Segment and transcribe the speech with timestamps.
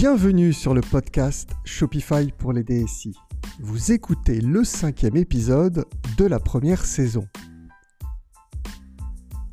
[0.00, 3.14] Bienvenue sur le podcast Shopify pour les DSI.
[3.60, 5.84] Vous écoutez le cinquième épisode
[6.16, 7.28] de la première saison.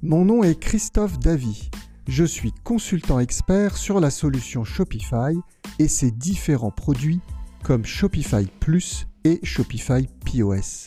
[0.02, 1.70] Mon nom est Christophe Davy.
[2.08, 5.38] Je suis consultant expert sur la solution Shopify
[5.80, 7.20] et ses différents produits
[7.66, 10.86] comme Shopify Plus et Shopify POS.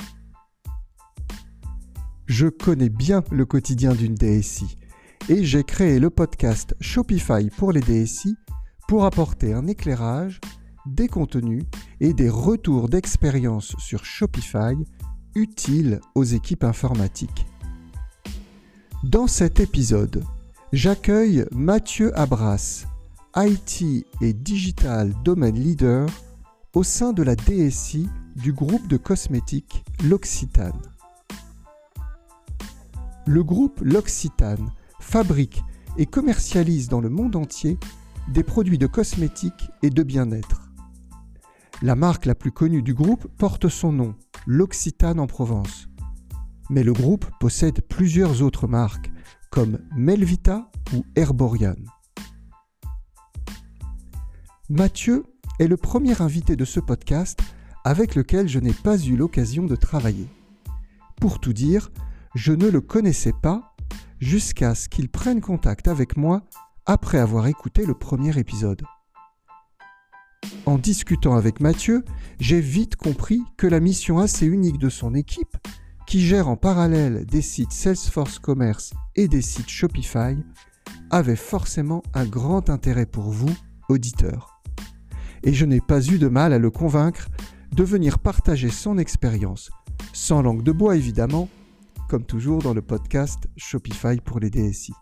[2.24, 4.78] Je connais bien le quotidien d'une DSI
[5.28, 8.38] et j'ai créé le podcast Shopify pour les DSI
[8.90, 10.40] pour apporter un éclairage,
[10.84, 11.62] des contenus
[12.00, 14.74] et des retours d'expérience sur Shopify
[15.36, 17.46] utiles aux équipes informatiques.
[19.04, 20.24] Dans cet épisode,
[20.72, 22.86] j'accueille Mathieu Abras,
[23.36, 26.08] IT et Digital Domain Leader
[26.74, 30.82] au sein de la DSI du groupe de cosmétiques L'Occitane.
[33.24, 35.62] Le groupe L'Occitane fabrique
[35.96, 37.78] et commercialise dans le monde entier
[38.28, 40.70] des produits de cosmétiques et de bien-être.
[41.82, 44.14] La marque la plus connue du groupe porte son nom,
[44.46, 45.88] l'Occitane en Provence.
[46.68, 49.10] Mais le groupe possède plusieurs autres marques,
[49.50, 51.76] comme Melvita ou Herborian.
[54.68, 55.24] Mathieu
[55.58, 57.40] est le premier invité de ce podcast
[57.84, 60.28] avec lequel je n'ai pas eu l'occasion de travailler.
[61.20, 61.90] Pour tout dire,
[62.34, 63.74] je ne le connaissais pas
[64.20, 66.42] jusqu'à ce qu'il prenne contact avec moi
[66.86, 68.82] après avoir écouté le premier épisode.
[70.66, 72.04] En discutant avec Mathieu,
[72.38, 75.56] j'ai vite compris que la mission assez unique de son équipe,
[76.06, 80.36] qui gère en parallèle des sites Salesforce Commerce et des sites Shopify,
[81.10, 83.54] avait forcément un grand intérêt pour vous,
[83.88, 84.60] auditeurs.
[85.42, 87.28] Et je n'ai pas eu de mal à le convaincre
[87.72, 89.70] de venir partager son expérience,
[90.12, 91.48] sans langue de bois évidemment,
[92.08, 94.92] comme toujours dans le podcast Shopify pour les DSI.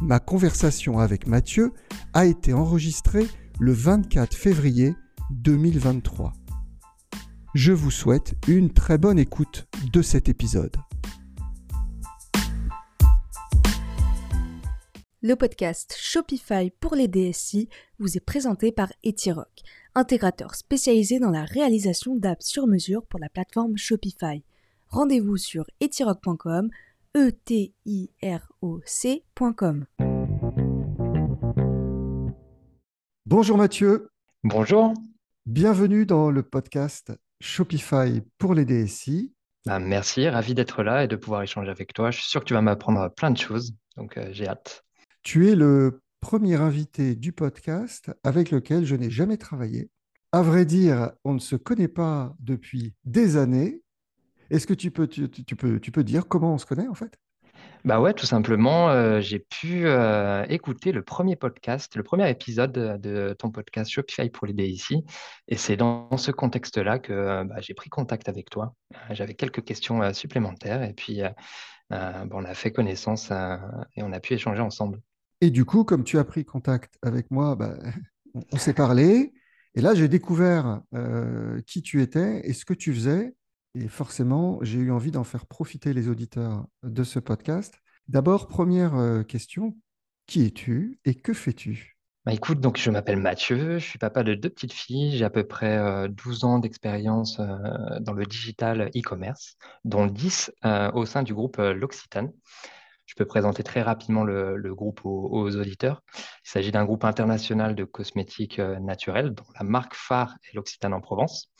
[0.00, 1.72] Ma conversation avec Mathieu
[2.14, 3.26] a été enregistrée
[3.58, 4.94] le 24 février
[5.30, 6.32] 2023.
[7.54, 10.76] Je vous souhaite une très bonne écoute de cet épisode.
[15.20, 17.68] Le podcast Shopify pour les DSI
[17.98, 19.62] vous est présenté par Etirock,
[19.96, 24.44] intégrateur spécialisé dans la réalisation d'apps sur mesure pour la plateforme Shopify.
[24.90, 26.70] Rendez-vous sur etirock.com
[27.16, 28.08] e-t-i-r-o-c.com.
[33.26, 34.10] Bonjour Mathieu.
[34.44, 34.94] Bonjour.
[35.46, 39.32] Bienvenue dans le podcast Shopify pour les DSI.
[39.66, 42.10] Bah, merci, ravi d'être là et de pouvoir échanger avec toi.
[42.10, 44.84] Je suis sûr que tu vas m'apprendre plein de choses, donc euh, j'ai hâte.
[45.22, 49.90] Tu es le premier invité du podcast avec lequel je n'ai jamais travaillé.
[50.32, 53.82] À vrai dire, on ne se connaît pas depuis des années,
[54.50, 57.18] est-ce que tu peux, tu, peux, tu peux dire comment on se connaît en fait?
[57.84, 62.72] Bah ouais, tout simplement, euh, j'ai pu euh, écouter le premier podcast, le premier épisode
[62.72, 65.04] de, ton podcast Shopify pour les DSI.
[65.46, 68.74] Et c'est dans ce contexte-là que bah, j'ai pris contact avec toi.
[68.94, 71.22] Euh, j'avais quelques questions supplémentaires et puis
[71.90, 75.00] bon, on a fait connaissance et on a pu échanger ensemble.
[75.40, 77.74] Et du coup, comme tu as pris contact avec moi, bah,
[78.52, 79.32] on, s'est parlé.
[79.76, 80.80] Et là, j'ai découvert
[81.64, 83.34] qui tu étais et ce que tu faisais.
[83.80, 87.80] Et forcément, j'ai eu envie d'en faire profiter les auditeurs de ce podcast.
[88.08, 89.76] D'abord, première euh, question,
[90.26, 91.96] qui es-tu et que fais-tu?
[92.26, 95.30] Bah écoute, donc je m'appelle Mathieu, je suis papa de deux petites filles, j'ai à
[95.30, 100.50] peu près 12 euh, ans d'expérience euh, dans le digital e-commerce, dont 10
[100.94, 102.32] au sein du groupe L'Occitane.
[103.06, 106.02] Je peux présenter très rapidement le, groupe aux, aux, auditeurs.
[106.44, 111.00] Il s'agit d'un groupe international de cosmétiques naturels dont la marque phare est L'Occitane en
[111.00, 111.50] Provence.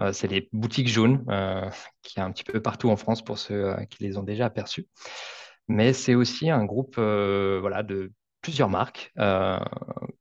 [0.00, 1.68] Euh, c'est les boutiques jaunes euh,
[2.02, 4.46] qui a un petit peu partout en France pour ceux euh, qui les ont déjà
[4.46, 4.86] aperçus.
[5.68, 9.12] Mais c'est aussi un groupe voilà, de plusieurs marques,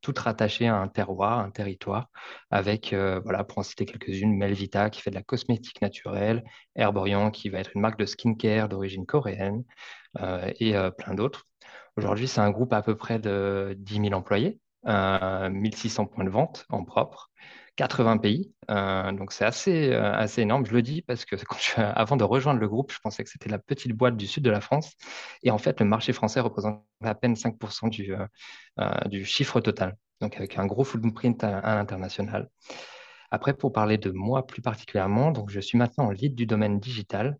[0.01, 2.09] toutes rattachées à un terroir, un territoire,
[2.51, 6.43] avec, voilà, pour en citer quelques-unes, Melvita qui fait de la cosmétique naturelle,
[6.75, 9.63] Herborian qui va être une marque de skincare d'origine coréenne,
[10.59, 11.45] et plein d'autres.
[11.95, 16.65] Aujourd'hui, c'est un groupe à peu près de 10 000 employés, 1600 points de vente
[16.67, 17.31] en propre,
[17.77, 18.51] 80 pays.
[18.69, 20.65] Euh, donc c'est assez, euh, assez énorme.
[20.65, 21.35] Je le dis parce que
[21.77, 24.49] avant de rejoindre le groupe, je pensais que c'était la petite boîte du sud de
[24.49, 24.93] la France.
[25.43, 29.95] Et en fait, le marché français représente à peine 5% du, euh, du chiffre total.
[30.19, 32.49] Donc avec un gros footprint à, à l'international.
[33.31, 36.79] Après, pour parler de moi plus particulièrement, donc je suis maintenant en lead du domaine
[36.79, 37.37] digital.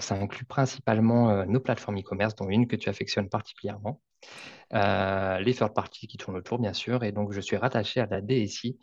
[0.00, 4.02] ça inclut principalement nos plateformes e-commerce, dont une que tu affectionnes particulièrement.
[4.70, 7.04] les third parties qui tournent autour, bien sûr.
[7.04, 8.78] Et donc, je suis rattaché à la DSI,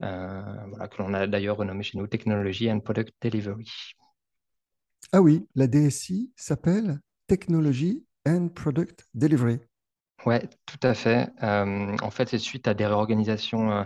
[0.00, 3.70] voilà, que l'on a d'ailleurs renommé chez nous Technology and Product Delivery.
[5.12, 9.60] Ah oui, la DSI s'appelle Technology and Product Delivery.
[10.26, 11.30] Ouais, tout à fait.
[11.42, 13.84] Euh, en fait, c'est suite à des réorganisations euh,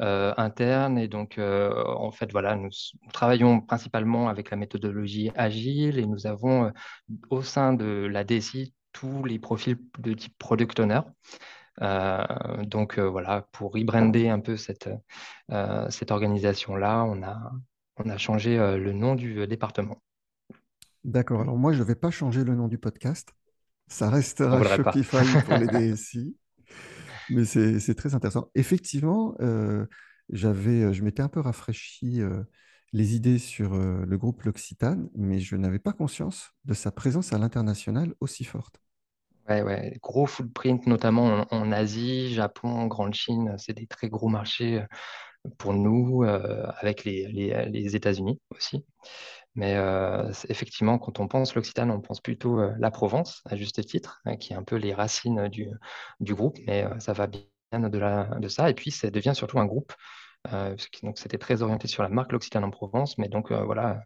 [0.00, 2.70] euh, internes et donc en fait voilà, nous,
[3.02, 6.72] nous travaillons principalement avec la méthodologie agile et nous avons
[7.30, 11.00] au sein de la DSI tous les profils de type product owner.
[11.80, 14.90] Donc voilà, pour rebrander un peu cette,
[15.88, 17.52] cette organisation-là, on a,
[17.96, 20.02] on a changé le nom du département.
[21.04, 21.40] D'accord.
[21.40, 23.30] Alors moi, je ne vais pas changer le nom du podcast.
[23.88, 24.62] Ça restera.
[24.62, 26.36] Shopify pour les DSI,
[27.30, 28.48] mais c'est très intéressant.
[28.54, 29.86] Effectivement, euh,
[30.32, 32.42] euh, je m'étais un peu rafraîchi euh,
[32.92, 37.32] les idées sur euh, le groupe L'Occitane, mais je n'avais pas conscience de sa présence
[37.32, 38.80] à l'international aussi forte.
[40.00, 44.84] Gros footprint, notamment en, Asie, Japon, Grande Chine, c'est des très gros marchés
[45.58, 48.84] pour nous, avec les, États-Unis aussi.
[49.56, 49.76] Mais
[50.48, 54.52] effectivement, quand on pense l'Occitane, on pense plutôt la Provence, à juste titre, hein, qui
[54.52, 55.68] est un peu les racines du,
[56.34, 57.42] groupe, mais ça va bien
[57.84, 58.70] au-delà de ça.
[58.70, 59.92] Et puis, ça devient surtout un groupe,
[61.02, 64.02] donc c'était très orienté sur la marque l'Occitane en Provence, mais donc voilà,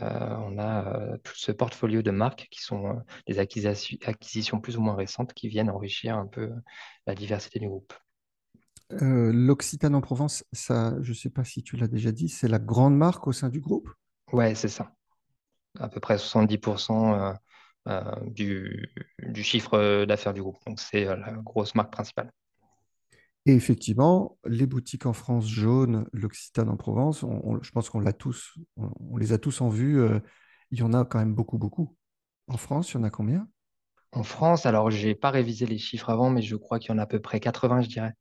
[0.00, 2.94] on a euh, tout ce portfolio de marques qui sont euh,
[3.26, 6.50] des acquisitions, acquisitions plus ou moins récentes qui viennent enrichir un peu
[7.06, 7.92] la diversité du groupe.
[8.92, 12.48] Euh, L'Occitane en Provence, ça, je ne sais pas si tu l'as déjà dit, c'est
[12.48, 13.88] la grande marque au sein du groupe?
[14.32, 14.92] Ouais, c'est ça.
[15.78, 17.32] À peu près 70% euh,
[17.88, 18.90] euh, du,
[19.22, 20.58] du chiffre d'affaires du groupe.
[20.66, 22.30] Donc, c'est euh, la grosse marque principale.
[23.46, 28.00] Et effectivement, les boutiques en France jaunes, l'Occitane en Provence, on- on- je pense qu'on
[28.00, 30.00] l'a tous, on, on les a tous en vue.
[30.00, 30.20] euh,
[30.70, 31.96] il y en a quand même beaucoup, beaucoup.
[32.48, 33.48] En France, il y en a combien?
[34.12, 36.98] En France, alors, j'ai pas révisé les chiffres avant, mais je crois qu'il y en
[36.98, 38.12] a à peu près 80, je dirais.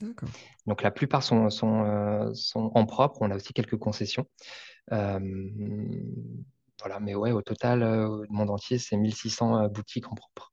[0.00, 0.34] D'accord.
[0.66, 3.18] Donc, la plupart sont, sont, euh, sont en propre.
[3.22, 4.26] On a aussi quelques concessions.
[4.92, 5.20] Euh,
[6.80, 10.52] voilà, mais ouais, au total, au monde entier, c'est 1600 euh, boutiques en propre.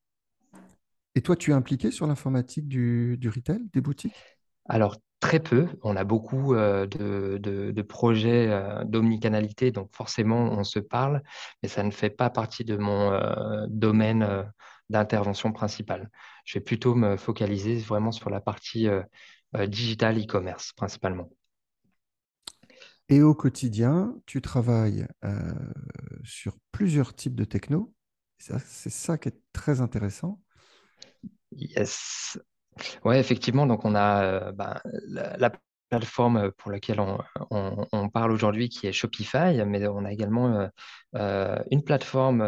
[1.17, 4.29] Et toi, tu es impliqué sur l'informatique du, du retail, des boutiques?
[4.65, 5.67] Alors, très peu.
[5.83, 11.23] On a beaucoup euh, de, de- de projets euh, d'omnicanalité, donc forcément, on se parle,
[11.63, 14.45] mais ça ne fait pas partie de mon euh, domaine
[14.89, 16.09] d'intervention principale.
[16.45, 19.01] Je vais plutôt me focaliser vraiment sur la partie euh,
[19.55, 21.29] euh, digital e-commerce, principalement.
[23.09, 25.07] Et au quotidien, tu travailles
[26.23, 27.93] sur plusieurs types de techno.
[28.39, 30.41] C'est ça qui est très intéressant.
[31.57, 32.37] Yes.
[33.03, 35.51] Ouais, effectivement, donc on a euh, bah, la, la
[35.89, 40.67] plateforme pour laquelle on, parle aujourd'hui qui est Shopify, mais on a également euh,
[41.15, 42.45] euh, une plateforme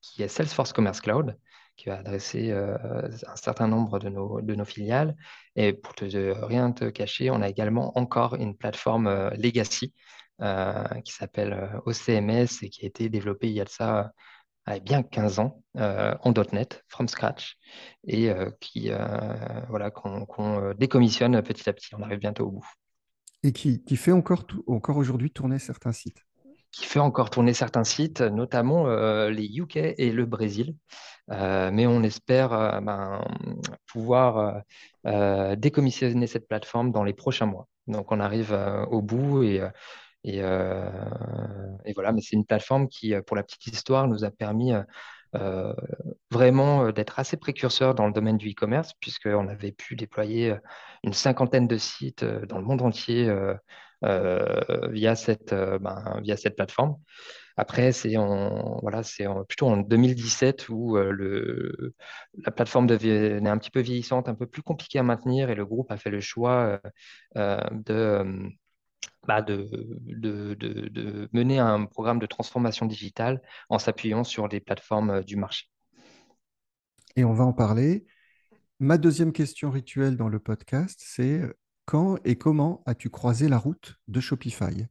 [0.00, 1.36] qui est Salesforce Commerce Cloud,
[1.76, 5.16] qui va adresser un certain nombre de nos, filiales.
[5.56, 9.92] Et pour te, de rien te cacher, on a également encore une plateforme Legacy
[11.04, 14.12] qui s'appelle OCMS et qui a été développée il y a de ça
[14.84, 17.56] bien 15 ans euh, en .NET, from scratch,
[18.06, 18.98] et euh, qui, euh,
[19.68, 21.94] voilà, qu'on euh, décommissionne petit à petit.
[21.94, 22.66] On arrive bientôt au bout.
[23.42, 26.24] Et qui, qui fait encore, tout- encore aujourd'hui tourner certains sites.
[26.72, 30.74] Qui fait encore tourner certains sites, notamment euh, les UK et le Brésil.
[31.30, 33.24] Euh, mais on espère euh, ben,
[33.86, 34.62] pouvoir
[35.56, 37.68] décommissionner cette plateforme dans les prochains mois.
[37.86, 38.52] Donc on arrive
[38.90, 39.62] au bout et,
[40.28, 40.90] et, euh,
[41.86, 44.72] et voilà, mais c'est une plateforme qui, euh, pour la petite histoire, nous a permis
[45.34, 45.72] euh,
[46.30, 50.54] vraiment d'être assez précurseur dans le domaine du e-commerce, puisqu'on avait pu déployer
[51.02, 53.32] une cinquantaine de sites dans le monde entier
[54.02, 56.96] via cette, ben, via cette plateforme.
[57.56, 58.14] Après, c'est
[58.82, 64.46] voilà, c'est plutôt en 2017 où la plateforme devenait un petit peu vieillissante, un peu
[64.46, 66.80] plus compliquée à maintenir, et le groupe a fait le choix
[67.34, 68.50] de,
[69.26, 69.68] bah, de,
[70.00, 75.22] de, de- de mener un programme de transformation digitale en s'appuyant sur les plateformes euh,
[75.22, 75.66] du marché.
[77.16, 78.06] Et on va en parler.
[78.80, 83.58] Ma deuxième question rituelle dans le podcast, c'est euh, quand et comment as-tu croisé la
[83.58, 84.86] route de Shopify?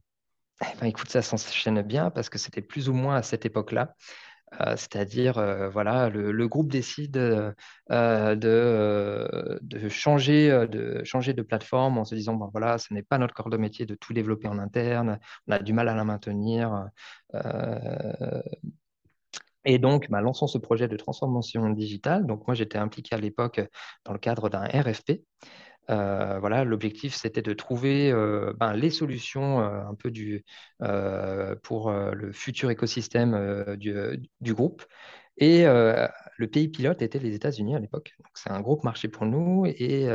[0.60, 3.94] Eh ben, écoute, ça s'enchaîne bien parce que c'était plus ou moins à cette époque-là.
[4.60, 12.34] Euh, c'est-à-dire, euh, voilà, le, groupe décide euh, de, changer, de plateforme en se disant,
[12.34, 15.52] ben voilà, ce n'est pas notre corps de métier de tout développer en interne, on
[15.52, 16.88] a du mal à la maintenir.
[19.64, 22.26] Et donc, ben, lançons ce projet de transformation digitale.
[22.26, 23.60] Donc, moi, j'étais impliqué à l'époque
[24.04, 25.20] dans le cadre d'un RFP.
[25.90, 30.44] Euh, voilà, l'objectif, c'était de trouver euh, ben, les solutions euh, un peu du,
[31.62, 33.94] pour le futur écosystème du,
[34.40, 34.84] du groupe.
[35.40, 38.14] Et le pays pilote était les États-Unis à l'époque.
[38.34, 39.66] C'est un gros marché pour nous.
[39.66, 40.08] Et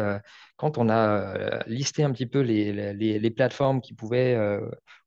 [0.57, 4.37] quand on a listé un petit peu les, les, les plateformes qui pouvaient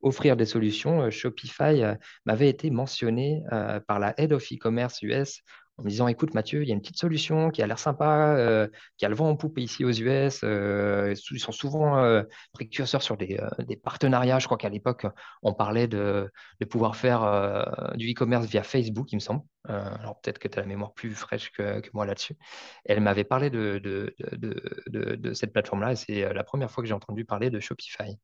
[0.00, 1.82] offrir des solutions, Shopify
[2.24, 3.42] m'avait été mentionné
[3.86, 5.42] par la Head of E-commerce US
[5.78, 8.68] en me disant, écoute Mathieu, il y a une petite solution qui a l'air sympa,
[8.96, 10.42] qui a le vent en poupe ici aux US.
[10.42, 13.38] ils sont souvent précurseurs sur des,
[13.82, 14.38] partenariats.
[14.38, 15.06] Je crois qu'à l'époque,
[15.42, 16.30] on parlait de,
[16.70, 19.42] pouvoir faire du e-commerce via Facebook, il me semble.
[19.64, 22.36] alors peut-être que tu as la mémoire plus fraîche que, moi là-dessus.
[22.84, 27.24] Elle m'avait parlé de, de cette plateforme-là et c'est la première fois que j'ai entendu
[27.24, 28.18] parler de Shopify.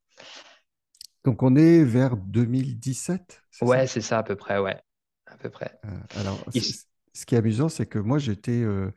[1.25, 4.77] Donc on est vers 2017 Ouais, c'est ça à peu près, ouais.
[5.27, 5.79] À peu près.
[5.85, 6.59] Euh,
[7.13, 8.91] ce qui est amusant, c'est que moi, j'étais euh,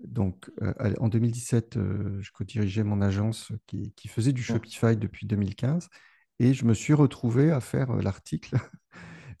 [0.00, 1.78] donc euh, en 2017,
[2.20, 5.88] je co-dirigeais mon agence qui, faisait du Shopify depuis 2015
[6.38, 8.56] et je me suis retrouvé à faire l'article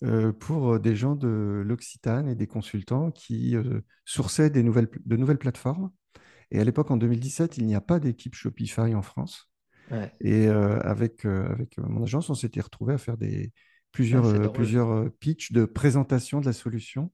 [0.38, 3.56] pour des gens de l'Occitane et des consultants qui
[4.04, 5.90] sourçaient des nouvelles, de nouvelles plateformes.
[6.50, 9.50] Et à l'époque, en 2017, il n'y a pas d'équipe Shopify en France.
[10.20, 13.50] Et avec, avec mon agence, on s'était retrouvé à faire des,
[13.92, 17.10] plusieurs, plusieurs pitchs de présentation de la solution.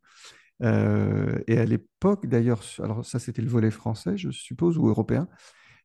[0.60, 5.28] Et à l'époque, d'ailleurs, alors ça c'était le volet français, je suppose, ou européen,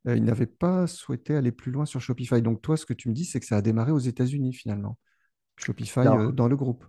[0.05, 2.41] ils n'avaient pas souhaité aller plus loin sur Shopify.
[2.41, 4.97] Donc toi, ce que tu me dis, c'est que ça a démarré aux États-Unis finalement,
[5.57, 6.85] Shopify dans le groupe.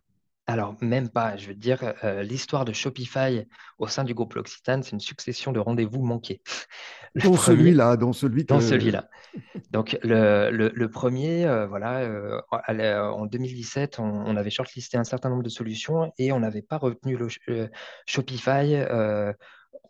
[0.47, 1.37] Alors, même pas.
[1.37, 3.47] Je veux dire, l'histoire de Shopify
[3.79, 6.43] au sein du groupe L'Occitane, c'est une succession de rendez-vous manqués.
[7.15, 9.11] Dans celui-là, dans celui Dans celui-là.
[9.71, 16.33] Donc, le, premier, voilà, en 2017, on, avait shortlisté un certain nombre de solutions et
[16.33, 17.69] on n'avait pas retenu le,
[18.07, 18.83] Shopify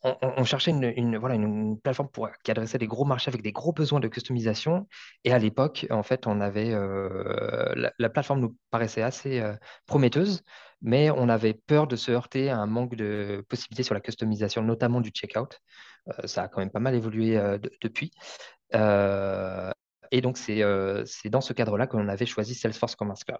[0.05, 3.73] on, cherchait une, voilà, une, plateforme pour, qui adressait des gros marchés avec des gros
[3.73, 4.89] besoins de customisation.
[5.25, 9.55] Et à l'époque, en fait, on avait euh, la, plateforme nous paraissait assez euh,
[9.87, 10.43] prometteuse,
[10.81, 14.63] mais on avait peur de se heurter à un manque de possibilités sur la customisation,
[14.63, 15.61] notamment du checkout.
[16.09, 17.41] Euh, ça a quand même pas mal évolué
[17.81, 18.11] depuis.
[18.75, 23.39] et donc, c'est dans ce cadre-là qu'on avait choisi Salesforce Commerce Cloud.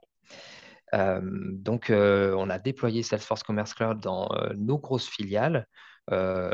[1.53, 5.67] donc, on a déployé Salesforce Commerce Cloud dans nos grosses filiales.
[6.11, 6.53] Euh,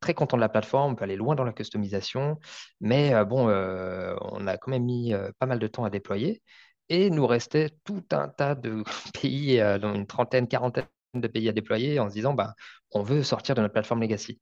[0.00, 2.38] très content de la plateforme, on peut aller loin dans la customisation,
[2.80, 6.42] mais euh, bon, euh, on a quand même mis pas mal de temps à déployer.
[6.90, 8.82] Et nous restait tout un tas de
[9.20, 12.54] pays, une trentaine, quarantaine de pays à déployer en se disant, bah,
[12.92, 14.40] on veut sortir de notre plateforme legacy.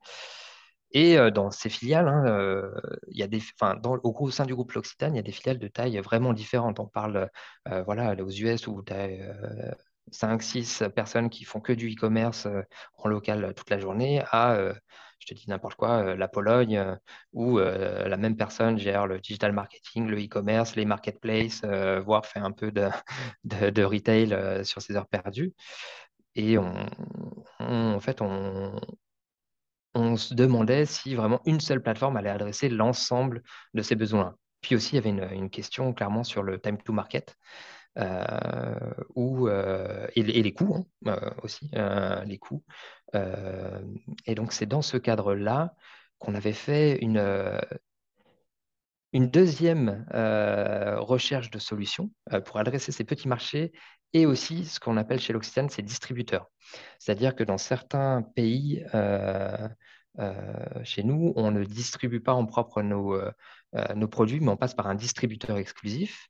[0.92, 2.70] Et dans ces filiales, hein,
[3.08, 3.42] il y a des,
[3.82, 6.80] dans, au, sein du groupe L'Occitane, il y a des filiales de taille vraiment différentes.
[6.80, 7.28] On parle
[7.84, 9.76] voilà, aux US où tu as 5,
[10.12, 12.62] 6 personnes qui font que du e-commerce euh,
[12.98, 14.74] en local euh, toute la journée à, euh,
[15.18, 16.98] je te dis n'importe quoi, la Pologne,
[17.32, 21.64] où la même personne gère le digital marketing, le e-commerce, les marketplaces,
[22.04, 22.88] voire fait un peu de,
[23.44, 25.54] de, retail sur ses heures perdues.
[26.34, 26.86] Et on,
[27.60, 28.78] en fait, on,
[29.96, 34.36] on se demandait si vraiment une seule plateforme allait adresser l'ensemble de ces besoins.
[34.60, 37.36] Puis aussi, il y avait une question clairement sur le time to market.
[37.98, 41.70] Euh, euh, et, les coûts hein, euh, aussi,
[42.26, 42.62] les coûts.
[44.26, 45.74] et donc, c'est dans ce cadre-là
[46.18, 47.22] qu'on avait fait une,
[49.12, 52.10] une deuxième recherche de solutions
[52.44, 53.72] pour adresser ces petits marchés
[54.12, 56.46] et aussi ce qu'on appelle chez l'Occitane, ces distributeurs.
[56.98, 58.84] C'est-à-dire que dans certains pays,
[60.84, 63.18] chez nous, on ne distribue pas en propre nos,
[63.94, 66.28] nos produits, mais on passe par un distributeur exclusif.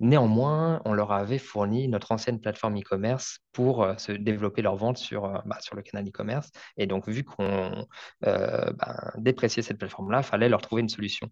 [0.00, 4.98] Néanmoins, on leur avait fourni notre ancienne plateforme e-commerce pour euh, se développer leur vente
[4.98, 6.50] sur, euh, bah, sur le canal e-commerce.
[6.76, 7.86] Et donc, vu qu'on
[8.26, 11.30] euh, ben, dépréciait cette plateforme-là, il fallait leur trouver une solution.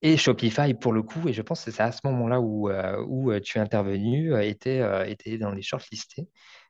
[0.00, 2.70] Et Shopify, pour le coup, et je pense que c'est à ce moment-là où,
[3.08, 6.28] où tu es intervenu, était, était dans les shortlistés.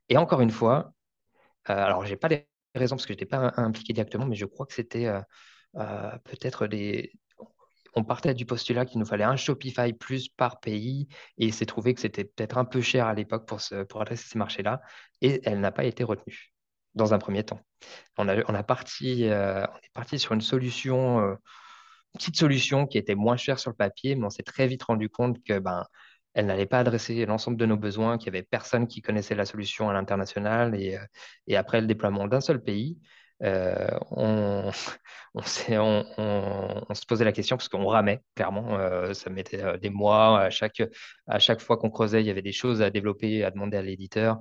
[0.09, 0.93] Et encore une fois,
[1.65, 4.45] alors je n'ai pas les raisons parce que je n'étais pas impliqué directement, mais je
[4.45, 5.11] crois que c'était
[5.73, 7.11] peut-être des,
[7.95, 11.09] on partait du postulat qu'il nous fallait un Shopify plus par pays
[11.39, 14.39] et s'est trouvé que c'était peut-être un peu cher à l'époque pour, pour adresser ces
[14.39, 14.81] marchés-là
[15.21, 16.53] et elle n'a pas été retenue
[16.95, 17.61] dans un premier temps.
[18.19, 21.35] On, a, on, a parti, euh, on est parti sur une solution, euh,
[22.15, 24.85] une petite solution qui était moins chère sur le papier, mais on s'est très vite
[24.85, 25.85] rendu compte que ben,
[26.35, 29.45] elle n'allait pas adresser l'ensemble de nos besoins, qu'il n'y avait personne qui connaissait la
[29.45, 31.05] solution à l'international et, euh,
[31.47, 32.99] et après le déploiement d'un seul pays,
[33.45, 34.73] euh, on,
[35.43, 38.79] se posait la question parce qu'on ramait, clairement.
[38.79, 40.41] Euh, ça mettait euh, des mois.
[40.41, 40.83] À chaque,
[41.27, 43.83] à chaque fois qu'on creusait, il y avait des choses à développer, à demander à
[43.83, 44.39] l'éditeur.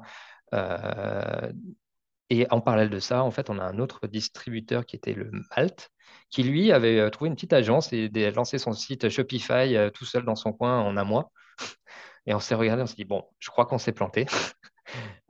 [2.30, 5.32] et en parallèle de ça, en fait, on a un autre distributeur qui était le
[5.56, 5.90] Malte,
[6.30, 10.36] qui lui avait trouvé une petite agence et lancé son site Shopify tout seul dans
[10.36, 11.32] son coin en un mois.
[12.26, 14.26] Et on s'est regardé, on s'est dit, bon, je crois qu'on s'est planté.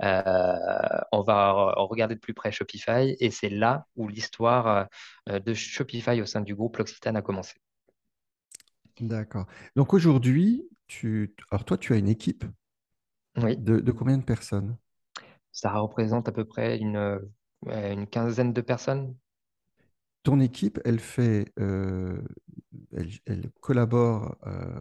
[0.01, 4.87] Euh, on va regarder de plus près Shopify et c'est là où l'histoire
[5.29, 7.53] euh, de Shopify au sein du groupe L'Occitane a commencé.
[8.99, 9.45] D'accord.
[9.75, 11.35] Donc aujourd'hui, tu...
[11.51, 12.45] alors toi, tu as une équipe
[13.37, 13.57] oui.
[13.57, 14.77] de, combien de personnes?
[15.51, 17.19] Ça représente à peu près une
[17.65, 19.15] une quinzaine de personnes.
[20.23, 22.21] Ton équipe, elle fait, euh,
[22.95, 24.79] elle, collabore euh,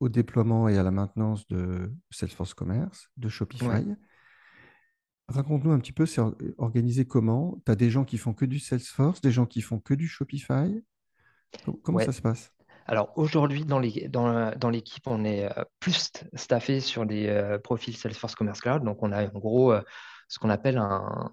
[0.00, 3.94] au, déploiement et à la maintenance de Salesforce Commerce, de Shopify.
[5.28, 6.20] Raconte-nous un petit peu, c'est
[6.58, 7.62] organisé comment?
[7.64, 10.08] Tu as des gens qui font que du Salesforce, des gens qui font que du
[10.08, 10.84] Shopify?
[11.82, 12.52] Comment ça se passe?
[12.86, 18.82] Alors aujourd'hui, dans l'équipe, on est euh, plus staffé sur des profils Salesforce Commerce Cloud.
[18.82, 19.72] Donc, on a en gros
[20.26, 21.30] ce qu'on appelle un,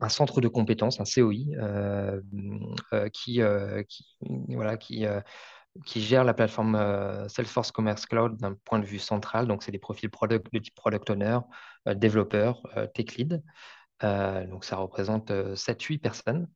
[0.00, 2.20] un centre de compétences, un COI, euh,
[2.92, 4.16] euh, qui, euh, qui,
[4.48, 5.04] voilà, qui,
[5.86, 6.76] qui gère la plateforme
[7.28, 9.46] Salesforce Commerce Cloud d'un point de vue central.
[9.46, 11.38] Donc, c'est des profils de type product owner,
[11.94, 12.62] développeur,
[12.94, 13.42] tech lead.
[14.02, 16.48] donc, ça représente 7-8 personnes.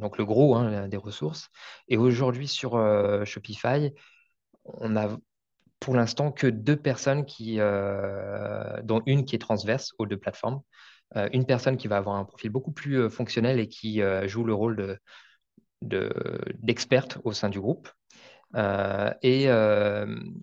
[0.00, 1.48] donc, le gros hein, des ressources.
[1.88, 2.72] Et aujourd'hui, sur
[3.24, 3.92] Shopify,
[4.64, 5.16] on a
[5.80, 10.62] pour l'instant que deux personnes qui, dont une qui est transverse aux deux plateformes.
[11.16, 14.28] Euh, une personne qui va avoir un profil beaucoup plus euh, fonctionnel et qui euh,
[14.28, 14.98] joue le rôle
[15.82, 17.88] d'experte au sein du groupe,
[18.54, 20.34] et une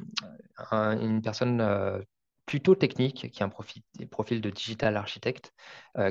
[1.24, 2.06] personne
[2.46, 5.54] plutôt technique, qui a un profil, de digital architecte,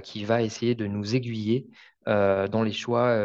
[0.03, 1.69] qui va essayer de nous aiguiller
[2.05, 3.17] dans les choix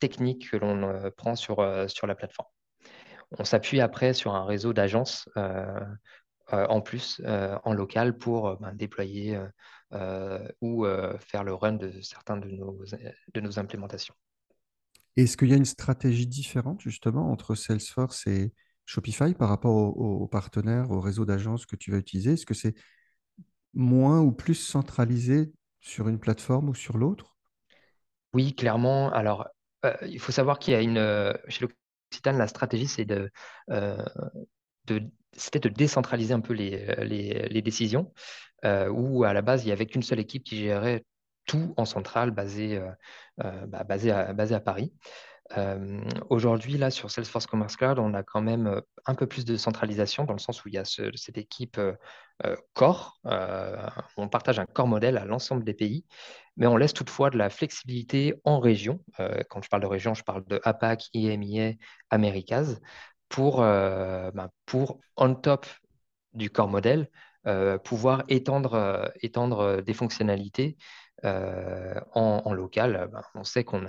[0.00, 2.48] techniques que l'on prend sur, la plateforme.
[3.38, 5.30] On s'appuie après sur un réseau d'agences
[6.52, 9.40] en plus en local pour ben, déployer
[10.60, 12.78] ou euh, faire le run de certains de nos,
[13.34, 14.14] de nos implémentations.
[15.16, 18.52] Est-ce qu'il y a une stratégie différente justement entre Salesforce et
[18.86, 22.32] Shopify par rapport aux, partenaires, au réseau d'agences que tu vas utiliser?
[22.32, 22.74] Est-ce que c'est
[23.74, 27.36] moins ou plus centralisé sur une plateforme ou sur l'autre?
[28.32, 29.10] Oui, clairement.
[29.12, 29.48] Alors,
[29.84, 31.34] euh, il faut savoir qu'il y a une.
[31.48, 33.30] Chez l'Occitane, la stratégie, c'est de,
[33.68, 35.02] de
[35.36, 38.12] c'était de décentraliser un peu les, les, les décisions.
[38.64, 41.04] Euh, où à la base, il n'y avait qu'une seule équipe qui gérait
[41.46, 42.90] tout en centrale, basé, euh,
[43.44, 44.92] euh, bah, basé, à, basé à Paris.
[46.28, 50.24] Aujourd'hui, là, sur Salesforce Commerce Cloud, on a quand même un peu plus de centralisation
[50.24, 51.80] dans le sens où il y a cette équipe
[52.74, 53.18] core.
[53.24, 56.04] on partage un core modèle à l'ensemble des pays,
[56.58, 59.02] mais on laisse toutefois de la flexibilité en région.
[59.48, 61.72] quand je parle de région, je parle de APAC, IMIA,
[62.10, 62.74] Americas,
[63.28, 65.66] pour, ben, pour on top
[66.34, 67.10] du core modèle,
[67.46, 70.76] euh, pouvoir étendre, euh, euh, des fonctionnalités
[71.22, 73.08] en, local.
[73.12, 73.88] Ben, on sait qu'on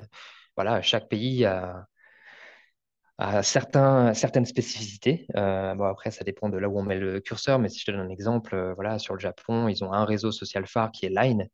[0.55, 1.87] voilà, chaque pays a,
[3.43, 5.25] certaines spécificités.
[5.33, 8.01] bon, après, ça dépend de là où on met le curseur, mais si je donne
[8.01, 11.47] un exemple, voilà, sur le Japon, ils ont un réseau social phare qui est Line.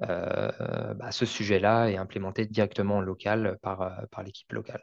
[0.00, 4.82] Bah, ce sujet-là est implémenté directement en local par l'équipe locale.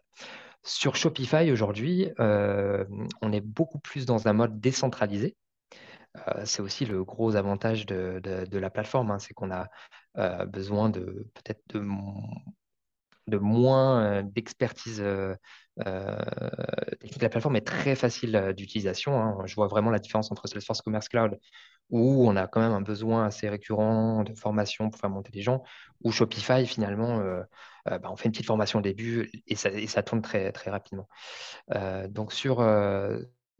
[0.63, 5.35] Sur Shopify, aujourd'hui, on est beaucoup plus dans un mode décentralisé.
[6.17, 9.67] Euh, c'est aussi le gros avantage de, la plateforme, hein, c'est qu'on a
[10.17, 11.61] euh, besoin de peut-être
[13.27, 15.03] de, moins euh, d'expertise
[16.99, 17.21] technique.
[17.21, 19.21] La plateforme est très facile d'utilisation.
[19.21, 19.37] Hein.
[19.45, 21.39] Je vois vraiment la différence entre Salesforce Commerce Cloud,
[21.89, 25.41] où on a quand même un besoin assez récurrent de formation pour faire monter les
[25.41, 25.63] gens,
[26.03, 27.19] ou Shopify, finalement,
[27.85, 31.07] bah, on fait une petite formation au début et ça, et tourne très, très rapidement.
[32.09, 32.61] donc sur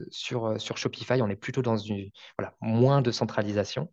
[0.10, 3.92] sur, euh, sur Shopify, on est plutôt dans une, voilà, moins de centralisation.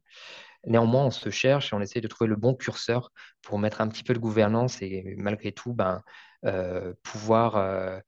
[0.66, 3.88] Néanmoins, on se cherche et on essaie de trouver le bon curseur pour mettre un
[3.88, 6.02] petit peu de gouvernance et malgré tout, ben,
[6.44, 8.00] euh, pouvoir euh,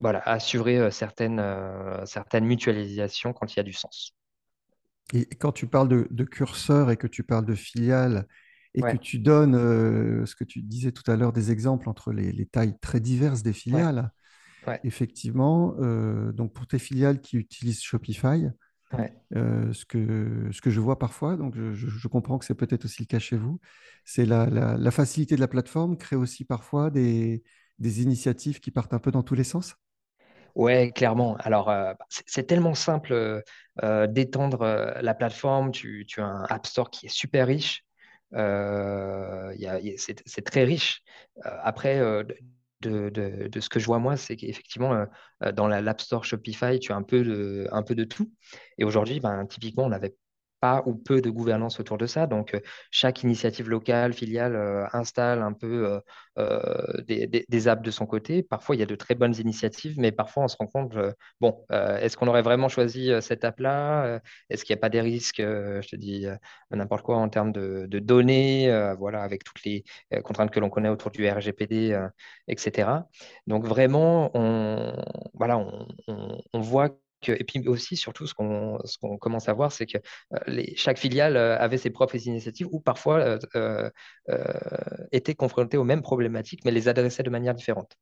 [0.00, 1.44] voilà, assurer certaines,
[2.06, 4.16] certaines mutualisations quand il y a du sens.
[5.12, 8.26] Et quand tu parles de, curseur et que tu parles de filiale
[8.74, 9.54] et que tu donnes
[10.24, 13.52] ce que tu disais tout à l'heure, des exemples entre les, tailles très diverses des
[13.52, 14.10] filiales,
[14.84, 18.46] Effectivement, euh, donc pour tes filiales qui utilisent Shopify,
[19.36, 23.02] euh, ce, que, ce que je vois parfois, donc je, comprends que c'est peut-être aussi
[23.02, 23.60] le cas chez vous,
[24.04, 27.42] c'est la, la, facilité de la plateforme crée aussi parfois des,
[27.78, 29.76] des, initiatives qui partent un peu dans tous les sens?
[30.54, 31.36] Ouais, clairement.
[31.38, 31.94] Alors, euh,
[32.26, 33.42] c'est tellement simple
[34.08, 35.72] d'étendre la plateforme.
[35.72, 37.84] Tu, as un App Store qui est super riche.
[38.32, 41.02] c'est très riche.
[41.44, 41.98] après,
[42.80, 45.06] de, ce que je vois moi, c'est qu'effectivement, euh,
[45.44, 48.32] euh, dans l'App Store Shopify, tu as un peu de, un peu de tout.
[48.78, 50.14] Et aujourd'hui, ben, typiquement, on avait
[50.60, 52.26] pas ou peu de gouvernance autour de ça.
[52.26, 56.00] Donc, euh, chaque initiative locale, filiale, euh, installe un peu
[56.38, 58.42] euh, des, apps de son côté.
[58.42, 60.94] Parfois, il y a de très bonnes initiatives, mais parfois, on se rend compte,
[61.40, 65.40] bon, est-ce qu'on aurait vraiment choisi cette app-là Est-ce qu'il n'y a pas des risques,
[65.40, 66.26] je te dis
[66.70, 69.84] n'importe quoi, en termes de, données, voilà, avec toutes les
[70.24, 71.98] contraintes que l'on connaît autour du RGPD,
[72.48, 72.88] etc.
[73.46, 74.94] Donc, vraiment, on,
[75.34, 75.86] voilà, on,
[76.52, 76.90] on voit
[77.28, 78.78] et puis aussi, surtout, ce qu'on
[79.18, 79.98] commence à voir, c'est que
[80.46, 83.38] les, chaque filiale avait ses propres initiatives ou parfois
[85.12, 87.96] était confrontée aux mêmes problématiques, mais les adressait de manière différente.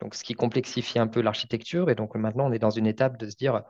[0.00, 1.90] Donc, ce qui complexifie un peu l'architecture.
[1.90, 3.62] Et donc, maintenant, on est dans une étape de se dire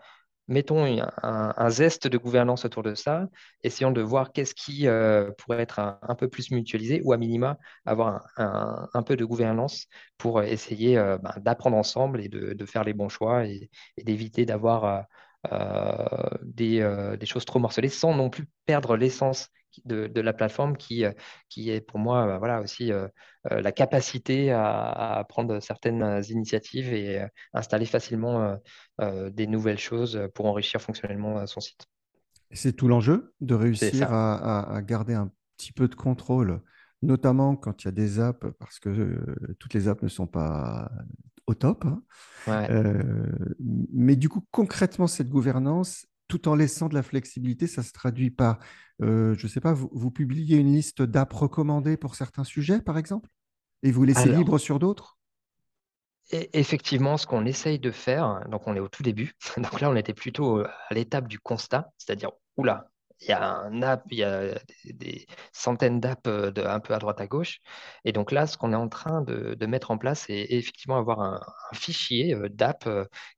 [0.48, 0.84] mettons
[1.22, 3.28] un, zeste de gouvernance autour de ça,
[3.62, 7.56] essayons de voir qu'est-ce qui euh, pourrait être un, peu plus mutualisé ou à minima
[7.86, 9.86] avoir un, peu de gouvernance
[10.18, 13.70] pour essayer euh, ben, d'apprendre ensemble et de, faire les bons choix et,
[14.02, 15.06] d'éviter d'avoir
[15.52, 15.96] euh,
[16.42, 19.48] des, choses trop morcelées sans non plus perdre l'essence
[19.84, 21.12] de, la plateforme qui, euh,
[21.48, 23.08] qui est pour moi bah, voilà, aussi euh,
[23.50, 28.56] euh, la capacité à, prendre certaines initiatives et installer facilement
[29.00, 31.86] des nouvelles choses pour enrichir fonctionnellement son site.
[32.50, 36.60] C'est tout l'enjeu de réussir à, garder un petit peu de contrôle,
[37.02, 39.18] notamment quand il y a des apps, parce que
[39.58, 40.90] toutes les apps ne sont pas
[41.46, 41.84] au top.
[41.84, 42.02] Hein.
[43.92, 48.30] mais du coup, concrètement, cette gouvernance, tout en laissant de la flexibilité, ça se traduit
[48.30, 48.58] par,
[49.02, 52.98] euh, je ne sais pas, vous, publiez une liste d'apps recommandées pour certains sujets, par
[52.98, 53.30] exemple,
[53.82, 55.18] et vous laissez libre sur d'autres?
[56.30, 59.96] Effectivement, ce qu'on essaye de faire, donc on est au tout début, donc là on
[59.96, 62.88] était plutôt euh, à l'étape du constat, c'est-à-dire, oula,
[63.20, 66.98] il y a un app, il y a des, centaines d'apps euh, un peu à
[66.98, 67.60] droite à gauche.
[68.04, 71.20] Et donc là, ce qu'on est en train de, mettre en place, c'est effectivement avoir
[71.20, 71.40] un,
[71.74, 72.88] fichier d'app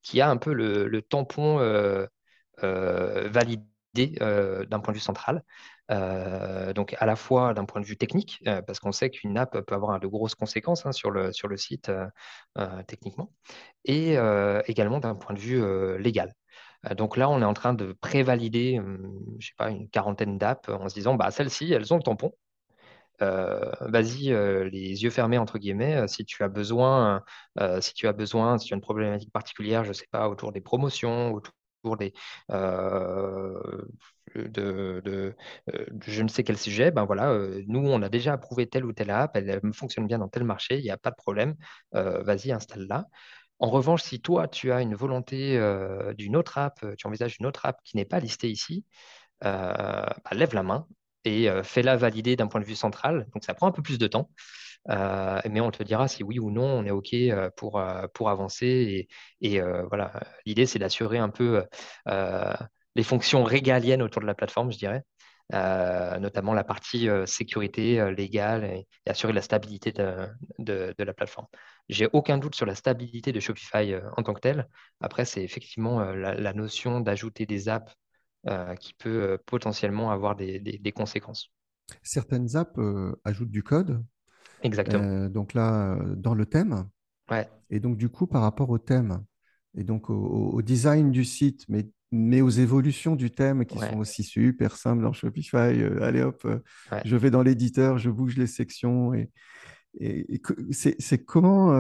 [0.03, 2.07] qui a un peu le, tampon euh,
[2.62, 3.62] validé
[4.21, 5.42] euh, d'un point de vue central.
[5.90, 9.59] Euh, donc à la fois d'un point de vue technique, parce qu'on sait qu'une app
[9.61, 11.90] peut avoir de grosses conséquences hein, sur, le, sur le site
[12.87, 13.33] techniquement,
[13.85, 14.16] et
[14.66, 16.33] également d'un point de vue légal.
[16.97, 18.81] Donc là, on est en train de prévalider,
[19.38, 22.33] je sais pas, une quarantaine d'apps en se disant, bah, celles-ci, elles ont le tampon.
[23.21, 24.31] vas-y,
[24.71, 26.07] les yeux fermés entre guillemets.
[26.09, 27.23] si tu as besoin,
[27.81, 30.61] si tu as besoin, si tu as une problématique particulière, je sais pas, autour des
[30.61, 31.55] promotions, autour
[31.94, 32.12] des,
[32.51, 33.85] euh,
[34.35, 35.35] de,
[35.72, 38.85] euh, je ne sais quel sujet, ben voilà, euh, nous, on a déjà approuvé telle
[38.85, 41.55] ou telle app, elle, fonctionne bien dans tel marché, il n'y a pas de problème,
[41.92, 43.07] vas-y, installe-la.
[43.59, 45.59] En revanche, si toi, tu as une volonté
[46.18, 48.85] d'une autre app, tu envisages une autre app qui n'est pas listée ici,
[49.40, 50.87] bah, lève la main
[51.25, 53.27] et fais-la valider d'un point de vue central.
[53.35, 54.31] Donc, ça prend un peu plus de temps.
[54.90, 58.07] Euh, mais on te dira si oui ou non on est OK euh, pour, euh,
[58.14, 59.09] pour avancer.
[59.40, 60.12] Et, voilà,
[60.44, 61.64] l'idée, c'est d'assurer un peu
[62.94, 65.03] les fonctions régaliennes autour de la plateforme, je dirais.
[66.20, 71.46] notamment la partie sécurité légale et, assurer la stabilité de, de, la plateforme.
[71.88, 74.68] J'ai aucun doute sur la stabilité de Shopify en tant que telle.
[75.01, 77.92] Après, c'est effectivement la, notion d'ajouter des apps
[78.81, 81.53] qui peut potentiellement avoir des, des, conséquences.
[82.03, 82.81] Certaines apps
[83.25, 84.03] ajoutent du code
[84.62, 85.03] Exactement.
[85.03, 86.87] Euh, donc là, euh, dans le thème.
[87.31, 87.49] Ouais.
[87.71, 89.25] Et donc, du coup, par rapport au thème
[89.79, 94.23] et donc au, design du site, mais, mais aux évolutions du thème qui sont aussi
[94.23, 95.57] super simples dans Shopify.
[95.57, 96.47] Euh, allez hop,
[97.05, 99.12] je vais dans l'éditeur, je bouge les sections.
[99.12, 99.31] Et,
[99.99, 100.40] et,
[100.71, 101.73] c'est comment,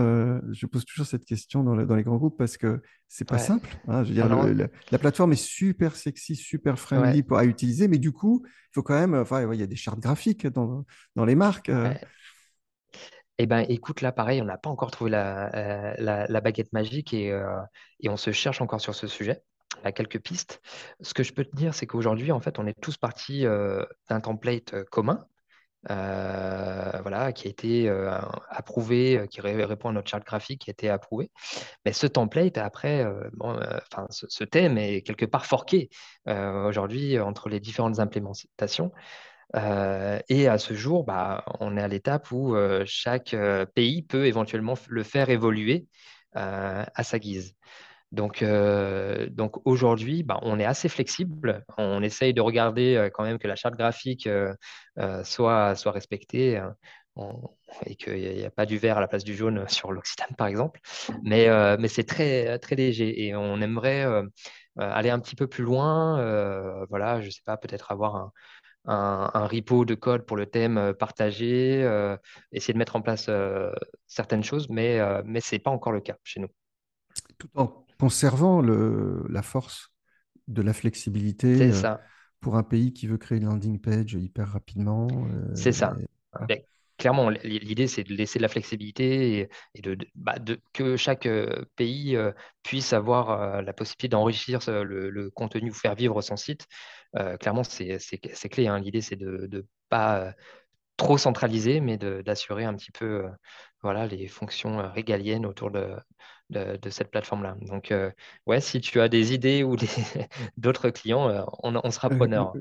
[0.52, 3.68] je pose toujours cette question dans, dans, les grands groupes parce que c'est pas simple.
[3.88, 7.98] Hein, je veux dire, la, plateforme est super sexy, super friendly pour, à utiliser, mais
[7.98, 10.84] du coup, il faut quand même, enfin, il y a des chartes graphiques dans,
[11.14, 11.70] dans les marques.
[13.38, 17.60] Eh ben, écoute, là, pareil, on n'a pas encore trouvé la, euh, baguette magique euh,
[18.00, 19.42] et, on se cherche encore sur ce sujet.
[19.84, 20.62] Y a quelques pistes.
[21.02, 24.20] Ce que je peux te dire, c'est qu'aujourd'hui, en fait, on est tous partis d'un
[24.20, 25.26] template commun,
[25.86, 27.90] voilà, qui a été
[28.48, 31.30] approuvé, qui répond à notre charte graphique, qui a été approuvé.
[31.84, 33.04] Mais ce template, après,
[33.42, 35.90] enfin, ce, thème est quelque part forqué
[36.26, 38.92] aujourd'hui entre les différentes implémentations.
[39.54, 43.34] Et à ce jour, bah, on est à l'étape où chaque
[43.74, 45.86] pays peut éventuellement le faire évoluer
[46.34, 47.54] à sa guise.
[48.12, 48.44] Donc,
[49.30, 51.64] donc aujourd'hui, bah, on est assez flexible.
[51.78, 54.28] On essaye de regarder quand même que la charte graphique
[55.24, 56.74] soit, soit respectée hein,
[57.86, 60.46] et qu'il n'y a, pas du vert à la place du jaune sur l'Occitane, par
[60.46, 60.80] exemple.
[61.22, 64.06] Mais, mais c'est très, très léger et on aimerait
[64.78, 66.16] aller un petit peu plus loin.
[66.88, 68.32] voilà, je ne sais pas, peut-être avoir un,
[68.86, 72.16] un, repo de code pour le thème euh, partagé, euh,
[72.52, 73.72] essayer de mettre en place euh,
[74.06, 76.48] certaines choses, mais, mais ce n'est pas encore le cas chez nous.
[77.38, 79.90] Tout en conservant le, la force
[80.48, 81.72] de la flexibilité
[82.40, 85.08] pour un pays qui veut créer une landing page hyper rapidement.
[85.54, 85.96] C'est ça.
[86.98, 91.28] clairement, l'idée, c'est de laisser de la flexibilité et, de, bah, de, que chaque
[91.74, 92.16] pays
[92.62, 96.68] puisse avoir la possibilité d'enrichir le, le, contenu ou faire vivre son site
[97.40, 98.66] clairement, c'est clé.
[98.66, 98.80] Hein.
[98.80, 100.32] L'idée, c'est de ne pas euh,
[100.96, 103.28] trop centraliser, mais d'assurer un petit peu euh,
[103.82, 105.94] voilà, les fonctions régaliennes autour de,
[106.50, 107.56] de, cette plateforme-là.
[107.62, 107.94] Donc,
[108.46, 109.76] ouais, si tu as des idées ou
[110.56, 112.54] d'autres clients, on, sera preneur.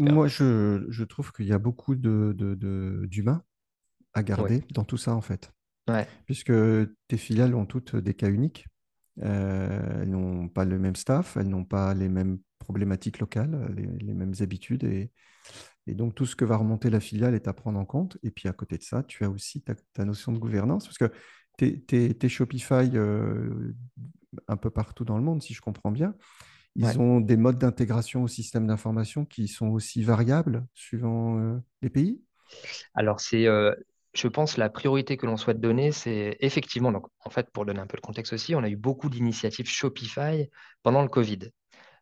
[0.00, 3.40] moi, je, trouve qu'il y a beaucoup d'humains de,
[4.14, 5.52] à garder dans tout ça, en fait.
[6.24, 6.52] Puisque
[7.08, 8.66] tes filiales ont toutes des cas uniques.
[9.20, 14.34] elles n'ont pas le même staff, elles n'ont pas les mêmes problématiques locales, les, mêmes
[14.40, 14.84] habitudes.
[14.84, 15.10] Et,
[15.88, 18.16] et, donc, tout ce que va remonter la filiale est à prendre en compte.
[18.22, 20.86] Et puis, à côté de ça, tu as aussi ta, notion de gouvernance.
[20.86, 21.12] Parce que
[21.56, 23.74] tes, Shopify euh,
[24.46, 26.14] un peu partout dans le monde, si je comprends bien,
[26.76, 31.90] ils ont des modes d'intégration au système d'information qui sont aussi variables suivant euh, les
[31.90, 32.22] pays?
[32.94, 33.74] Alors, c'est euh,
[34.12, 37.80] je pense la priorité que l'on souhaite donner, c'est effectivement, donc, en fait, pour donner
[37.80, 40.48] un peu le contexte aussi, on a eu beaucoup d'initiatives Shopify
[40.82, 41.50] pendant le Covid.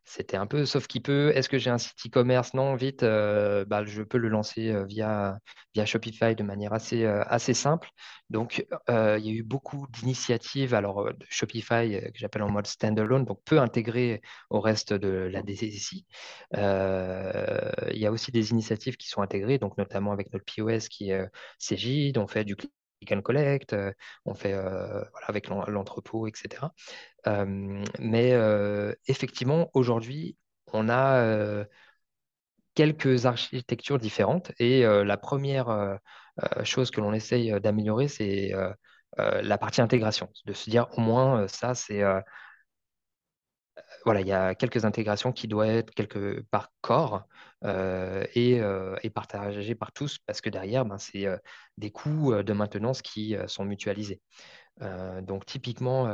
[0.09, 1.31] C'était un peu sauf qui peut.
[1.35, 2.55] Est-ce que j'ai un site e-commerce?
[2.55, 5.37] Non, vite, euh, bah, je peux le lancer euh, via,
[5.85, 7.87] Shopify de manière assez, euh, simple.
[8.31, 8.93] Donc, il
[9.23, 10.73] y a eu beaucoup d'initiatives.
[10.73, 16.05] Alors, Shopify, que j'appelle en mode standalone, donc peut intégrer au reste de la DCC.
[16.55, 21.11] Il y a aussi des initiatives qui sont intégrées, donc notamment avec notre POS qui
[21.11, 21.23] est
[21.59, 22.71] CJ, on fait du click
[23.11, 23.75] and collect,
[24.25, 26.73] on fait voilà, avec l'entrepôt, etc.
[27.99, 28.31] mais
[29.07, 30.37] effectivement, aujourd'hui,
[30.73, 31.65] on a
[32.75, 35.99] quelques architectures différentes et la première
[36.63, 38.51] chose que l'on essaye d'améliorer, c'est
[39.17, 42.03] la partie intégration, de se dire au moins ça, c'est
[44.05, 47.23] voilà, il y a quelques intégrations qui doivent être quelque part corps
[47.63, 48.61] et,
[49.03, 51.27] et, partagées par tous parce que derrière, ben, c'est
[51.77, 54.21] des coûts de maintenance qui sont mutualisés.
[55.21, 56.13] donc typiquement,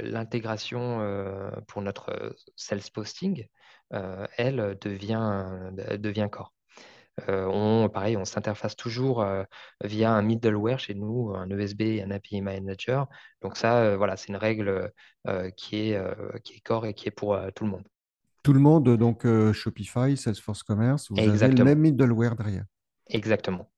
[0.00, 3.46] l'intégration pour notre sales posting,
[3.90, 6.28] elle devient, devient
[7.26, 7.48] core.
[7.52, 9.24] on, pareil, on s'interface toujours
[9.84, 13.08] via un middleware chez nous, un ESB et un API Manager.
[13.42, 14.92] Donc ça, voilà, c'est une règle
[15.56, 16.00] qui, est,
[16.42, 17.86] qui est core et qui est pour tout le monde.
[18.42, 22.64] Tout le monde, donc Shopify, Salesforce Commerce, vous avez le même middleware derrière.
[23.08, 23.70] Exactement.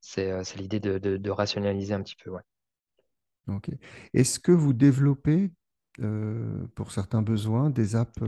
[0.00, 2.30] C'est l'idée de, rationaliser un petit peu.
[2.30, 2.42] Ouais.
[3.48, 3.70] Ok.
[4.12, 5.50] Est-ce que vous développez,
[6.74, 8.20] pour certains besoins, des apps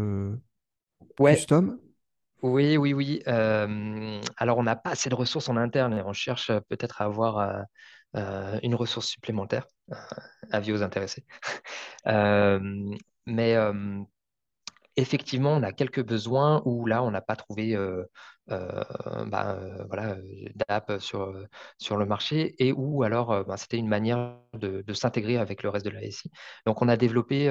[1.18, 1.78] custom?
[2.42, 3.22] Oui, oui, oui.
[3.26, 7.64] alors, on n'a pas assez de ressources en interne et on cherche peut-être à avoir
[8.14, 9.66] une ressource supplémentaire.
[10.50, 11.24] avis aux intéressés.
[13.26, 13.56] mais
[14.96, 17.76] effectivement, on a quelques besoins où là, on n'a pas trouvé
[18.48, 20.16] bah, voilà,
[20.54, 21.34] d'app sur,
[21.78, 25.86] sur le marché et où alors bah, c'était une manière de, s'intégrer avec le reste
[25.86, 26.30] de la SI.
[26.66, 27.48] Donc on a développé,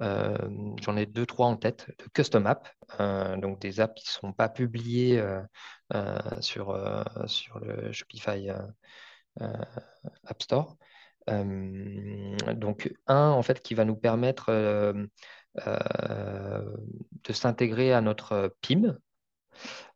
[0.00, 2.70] j'en ai deux, trois en tête, de custom apps,
[3.38, 5.22] donc des apps qui ne sont pas publiées
[6.40, 6.76] sur,
[7.26, 8.48] sur le Shopify
[9.38, 10.76] App Store.
[11.26, 14.50] donc un en fait qui va nous permettre
[15.56, 18.96] de s'intégrer à notre PIM,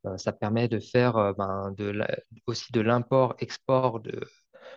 [0.06, 1.74] euh, ça permet de faire euh, ben,
[2.46, 4.20] aussi de l'import-export de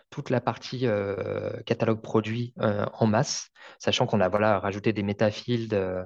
[0.09, 6.05] toute la partie euh, catalogue produit en masse, sachant qu'on a voilà, rajouté des métafields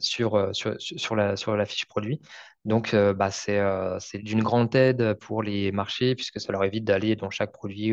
[0.00, 2.20] sur, sur, la, sur la fiche produit.
[2.64, 7.30] Donc, bah, c'est d'une grande aide pour les marchés, puisque ça leur évite d'aller dans
[7.30, 7.92] chaque produit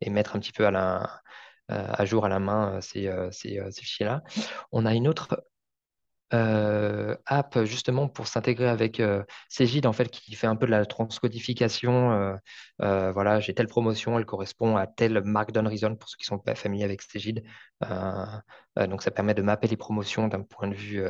[0.00, 4.22] et mettre un petit peu à jour à la main ces, ces fichiers-là.
[4.72, 5.44] On a une autre
[6.34, 10.72] euh, app justement pour s'intégrer avec euh, Cégide en fait qui fait un peu de
[10.72, 12.38] la transcodification.
[12.80, 16.38] Euh, voilà, j'ai telle promotion, elle correspond à telle markdown reason pour ceux qui sont
[16.38, 17.44] pas familiers avec Cégide.
[18.76, 21.04] donc ça permet de mapper les promotions d'un point de vue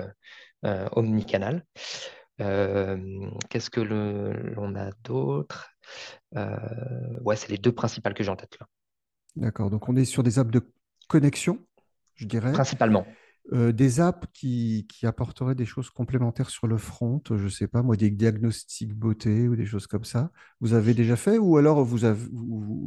[0.63, 1.65] omnicanal.
[2.39, 5.71] Qu'est-ce que l'on a d'autre?
[6.35, 8.67] Ouais, c'est les deux principales que j'ai en tête là.
[9.37, 9.71] D'accord.
[9.71, 10.63] Donc on est sur des apps de
[11.09, 11.59] connexion,
[12.15, 12.53] je dirais.
[12.53, 13.07] Principalement.
[13.53, 17.83] Euh, des apps qui, apporteraient des choses complémentaires sur le front, je ne sais pas,
[17.83, 20.31] moi, des diagnostics beauté ou des choses comme ça.
[20.61, 22.27] Vous avez déjà fait ou alors vous avez,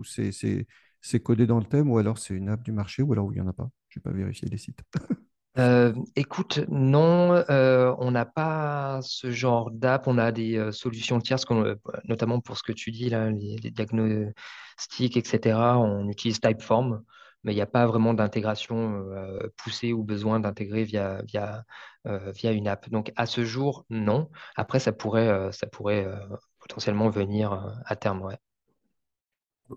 [0.04, 3.36] c'est, codé dans le thème ou alors c'est une app du marché ou alors il
[3.36, 3.70] n'y en a pas?
[3.90, 4.82] Je n'ai pas vérifié les sites.
[5.60, 10.06] Euh, écoute, non, euh, on n'a pas ce genre d'app.
[10.06, 11.46] On a des solutions tierces,
[12.04, 15.80] notamment pour ce que tu dis là, les diagnostics, etc.
[15.80, 17.02] On utilise Typeform
[17.44, 21.64] mais il n'y a pas vraiment d'intégration euh, poussée ou besoin d'intégrer via, via,
[22.06, 22.90] euh, via une app.
[22.90, 24.30] Donc à ce jour, non.
[24.56, 26.08] Après, ça pourrait, ça pourrait
[26.60, 28.22] potentiellement venir à terme.
[28.22, 28.38] Ouais.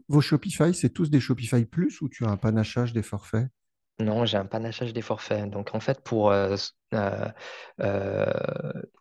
[0.08, 3.48] Vos Shopify, c'est tous des Shopify Plus ou tu as un panachage des forfaits?
[3.98, 5.50] Non, j'ai un panachage des forfaits.
[5.50, 6.32] Donc en fait, pour,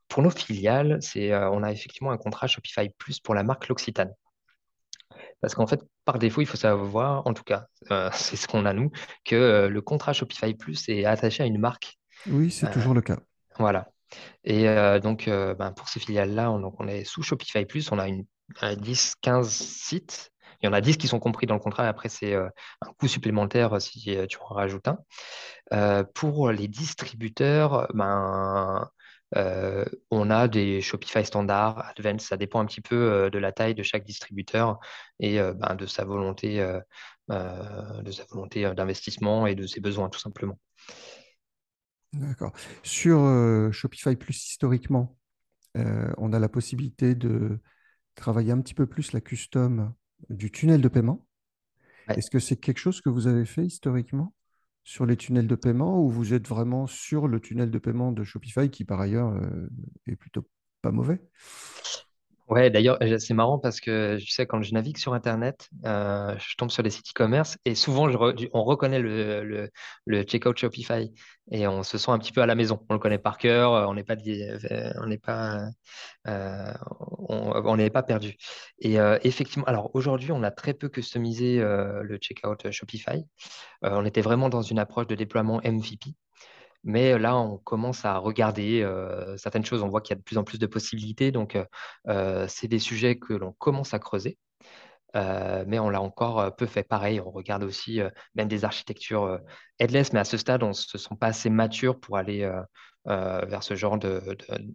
[0.08, 4.14] pour nos filiales, c'est, on a effectivement un contrat Shopify Plus pour la marque L'Occitane.
[5.42, 8.66] Parce qu'en fait, par défaut, il faut savoir, en tout cas, euh, c'est ce qu'on
[8.66, 8.92] a nous,
[9.26, 11.98] que euh, le contrat Shopify Plus est attaché à une marque.
[12.28, 13.18] Oui, c'est toujours le cas.
[13.58, 13.88] Voilà.
[14.44, 14.66] Et
[15.02, 18.26] donc, ben, pour ces filiales-là, on, on est sous Shopify Plus, on a une,
[18.78, 20.32] 10, 15 sites.
[20.62, 22.92] Il y en a 10 qui sont compris dans le contrat, et après, c'est un
[22.98, 24.90] coût supplémentaire si tu en rajoutes
[25.72, 26.04] un.
[26.16, 28.90] pour les distributeurs, ben,
[29.36, 33.52] euh, on a des Shopify standards, Advanced, ça dépend un petit peu euh, de la
[33.52, 34.80] taille de chaque distributeur
[35.20, 36.58] et euh, ben, de sa volonté,
[37.30, 40.60] de sa volonté d'investissement et de ses besoins tout simplement.
[42.14, 42.54] D'accord.
[42.82, 43.20] Sur
[43.72, 45.16] Shopify Plus historiquement,
[45.76, 47.60] on a la possibilité de
[48.16, 49.94] travailler un petit peu plus la custom
[50.30, 51.24] du tunnel de paiement.
[52.08, 54.34] Est-ce que c'est quelque chose que vous avez fait historiquement?
[54.90, 58.24] Sur les tunnels de paiement ou vous êtes vraiment sur le tunnel de paiement de
[58.24, 59.70] Shopify qui par ailleurs euh,
[60.08, 60.50] est plutôt
[60.82, 61.22] pas mauvais?
[62.50, 66.36] Ouais, d'ailleurs, euh, c'est marrant parce que je sais, quand je navigue sur Internet, euh,
[66.40, 68.10] je tombe sur les sites e-commerce et souvent,
[68.54, 69.70] on reconnaît le, le,
[70.08, 71.14] le checkout Shopify
[71.52, 72.84] et on se sent un petit peu à la maison.
[72.90, 75.68] On le connaît par cœur, pas, on n'est pas,
[76.26, 78.36] on, n'est pas perdu.
[78.80, 83.24] Et effectivement, alors aujourd'hui, on a très peu customisé le checkout Shopify.
[83.84, 86.16] on était vraiment dans une approche de déploiement MVP.
[86.84, 88.88] Mais là, on commence à regarder
[89.38, 89.84] certaines choses.
[89.84, 91.32] On voit qu'il y a de plus en plus de possibilités.
[91.32, 91.58] Donc,
[92.48, 94.38] c'est des sujets que l'on commence à creuser.
[95.14, 97.20] mais on l'a encore peu fait pareil.
[97.20, 98.02] On regarde aussi
[98.36, 99.40] même des architectures
[99.80, 102.50] headless, mais à ce stade, on ne se sent pas assez mature pour aller
[103.10, 103.98] euh, vers ce genre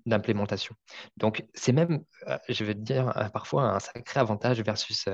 [0.07, 0.75] d'implémentation.
[1.19, 5.09] Donc, c'est même, euh, je vais te dire, euh, parfois un sacré avantage versus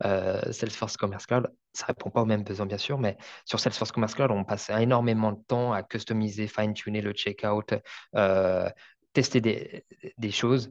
[0.00, 1.52] Salesforce Commerce Cloud.
[1.74, 4.44] Ça ne répond pas aux mêmes besoins, bien sûr, mais sur Salesforce Commerce Cloud, on
[4.44, 7.74] passe énormément de temps à customiser, fine-tuner le checkout,
[9.12, 10.70] tester des, choses.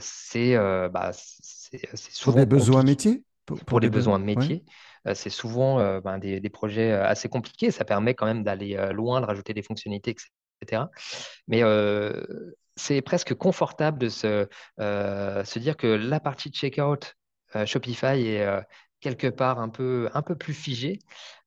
[0.00, 2.32] c'est bah, souvent.
[2.32, 3.22] Pour des besoins métiers?
[3.44, 4.64] Pour, des besoins métiers.
[5.12, 7.70] c'est souvent ben, des, des, projets assez compliqués.
[7.70, 10.30] Ça permet quand même d'aller loin, de rajouter des fonctionnalités, etc.
[11.48, 11.62] Mais
[12.76, 17.14] c'est presque confortable de se, se, dire que la partie checkout
[17.64, 18.46] Shopify est
[19.00, 20.98] quelque part un peu, un peu plus figée.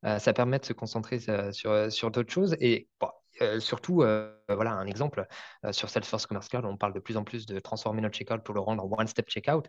[0.04, 1.20] ça permet de se concentrer
[1.52, 2.56] sur, sur d'autres choses.
[2.60, 2.88] Et
[3.60, 4.04] surtout,
[4.48, 5.26] voilà un exemple,
[5.72, 8.56] sur Salesforce Commerce Cloud, on parle de plus en plus de transformer notre checkout pour
[8.56, 9.68] le rendre en one-step checkout.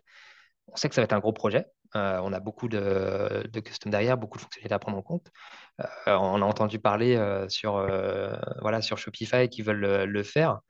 [0.71, 1.67] On sait que ça va être un gros projet.
[1.95, 5.27] Euh, on a beaucoup de, custom derrière, beaucoup de fonctionnalités à prendre en compte.
[5.79, 7.73] Euh, on a entendu parler euh, sur,
[8.61, 10.61] voilà, sur Shopify qui veulent le, faire.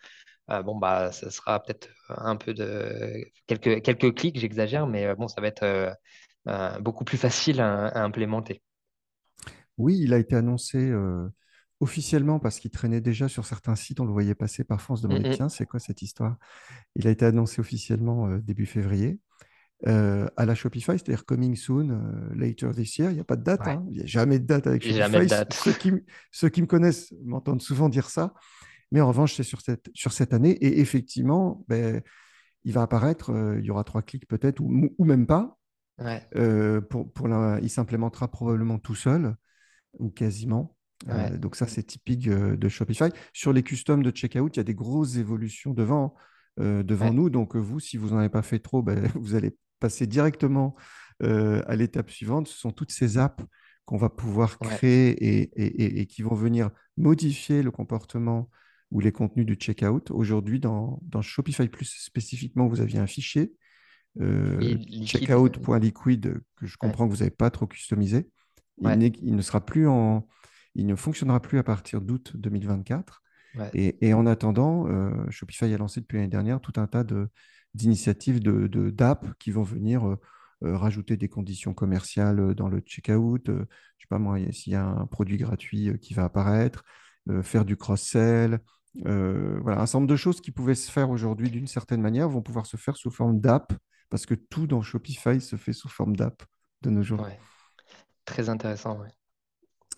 [0.47, 5.41] bon, bah, ça sera peut-être un peu de quelques, quelques clics, j'exagère, mais bon, ça
[5.41, 5.95] va être
[6.79, 8.61] beaucoup plus facile à, implémenter.
[9.77, 10.91] Oui, il a été annoncé
[11.79, 13.99] officiellement parce qu'il traînait déjà sur certains sites.
[13.99, 16.37] On le voyait passer parfois, on se demandait, tiens, c'est quoi cette histoire?
[16.95, 19.19] Il a été annoncé officiellement début février.
[19.87, 23.09] Euh, à la Shopify, c'est-à-dire coming soon, euh, later this year.
[23.09, 23.61] Il n'y a pas de date.
[23.67, 23.83] Hein.
[23.89, 25.27] Il n'y a jamais de date avec Shopify.
[25.51, 25.91] Ceux, qui,
[26.31, 28.35] ceux, qui, me connaissent m'entendent souvent dire ça.
[28.91, 30.51] Mais en revanche, c'est sur cette, sur cette année.
[30.51, 32.01] Et effectivement, ben,
[32.63, 35.57] il va apparaître, euh, il y aura trois clics peut-être, ou, ou, même pas.
[36.89, 37.27] pour, pour
[37.61, 39.35] il s'implémentera probablement tout seul,
[39.97, 40.75] ou quasiment.
[41.39, 43.09] donc ça, c'est typique de Shopify.
[43.33, 46.13] Sur les customs de checkout, il y a des grosses évolutions devant.
[46.59, 47.31] devant nous.
[47.31, 50.75] Donc, vous, si vous n'en avez pas fait trop, ben, vous allez passer directement
[51.23, 53.43] euh, à l'étape suivante, ce sont toutes ces apps
[53.83, 58.49] qu'on va pouvoir créer et, qui vont venir modifier le comportement
[58.91, 60.11] ou les contenus du checkout.
[60.11, 63.53] Aujourd'hui, dans, Shopify Plus spécifiquement, vous aviez un fichier
[64.19, 68.29] euh, checkout.liquid que je comprends que vous n'avez pas trop customisé.
[68.81, 70.27] Il, ne sera plus en,
[70.75, 73.21] il ne fonctionnera plus à partir d'août 2024.
[73.73, 77.29] Et, en attendant, euh, Shopify a lancé depuis l'année dernière tout un tas de,
[77.73, 80.19] d'initiatives de, d'app qui vont venir euh,
[80.63, 83.41] euh, rajouter des conditions commerciales euh, dans le checkout.
[83.47, 86.83] je ne sais pas moi, s'il y a un produit gratuit qui va apparaître,
[87.43, 88.59] faire du cross-sell.
[88.95, 92.41] voilà, un certain nombre de choses qui pouvaient se faire aujourd'hui d'une certaine manière vont
[92.41, 93.73] pouvoir se faire sous forme d'app
[94.09, 96.43] parce que tout dans Shopify se fait sous forme d'app
[96.81, 97.27] de nos jours.
[98.25, 98.99] Très intéressant.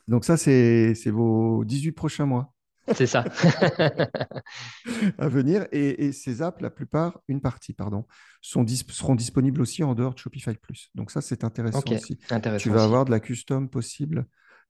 [0.08, 2.53] Donc ça, c'est, c'est vos 18 prochains mois.
[2.94, 3.24] C'est ça.
[5.18, 5.68] à venir.
[5.72, 8.06] Et, ces apps, la plupart, une partie, pardon,
[8.42, 10.90] sont seront disponibles aussi en dehors de Shopify Plus.
[10.96, 12.18] Donc ça, c'est intéressant aussi.
[12.60, 14.26] tu vas avoir de la custom possible.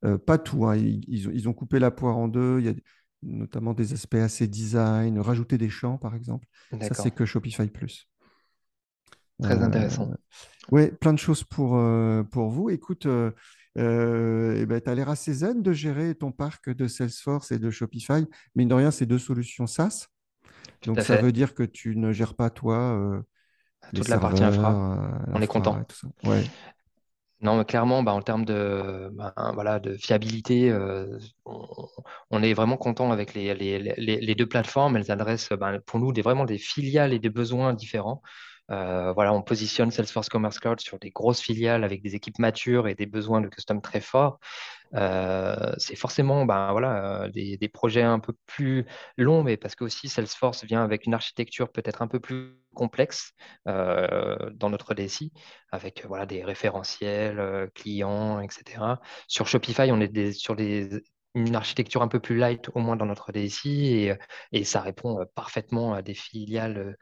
[0.06, 0.66] Euh, pas tout.
[0.66, 0.76] Hein.
[0.76, 2.60] Ils, ont coupé la poire en deux.
[2.60, 2.74] Il y a
[3.24, 6.46] notamment des aspects assez design, rajouter des champs, par exemple.
[6.82, 8.08] Ça, c'est que Shopify Plus.
[9.42, 10.10] Très intéressant.
[10.12, 10.16] Euh,
[10.72, 12.70] oui, plein de choses pour, euh, pour vous.
[12.70, 13.32] Écoute, euh,
[13.76, 18.26] ben, tu as l'air assez zen de gérer ton parc de Salesforce et de Shopify.
[18.56, 20.08] Mine de rien, c'est deux solutions SaaS.
[20.86, 23.24] Donc, ça veut dire que tu ne gères pas, toi,
[23.94, 25.22] toute la partie infra.
[25.34, 25.82] On est content.
[26.24, 26.44] Ouais.
[27.44, 32.78] Non, mais clairement, bah, en termes de, bah, voilà, de fiabilité, euh, on, est vraiment
[32.78, 34.96] content avec les, les, les, deux plateformes.
[34.96, 38.22] Elles adressent bah, pour nous des, vraiment des filiales et des besoins différents.
[38.72, 42.88] Euh, voilà, on positionne Salesforce Commerce Cloud sur des grosses filiales avec des équipes matures
[42.88, 44.40] et des besoins de custom très forts.
[44.96, 48.86] Euh, c'est forcément ben, voilà, des, des, projets un peu plus
[49.18, 53.34] longs, mais parce que aussi Salesforce vient avec une architecture peut-être un peu plus complexe
[53.68, 55.34] euh, dans notre DSI,
[55.72, 58.84] avec voilà, des référentiels clients, etc.
[59.28, 61.02] Sur Shopify, on est sur des,
[61.36, 64.12] une architecture un peu plus light, au moins dans notre DSI,
[64.52, 66.98] et ça répond parfaitement à des filiales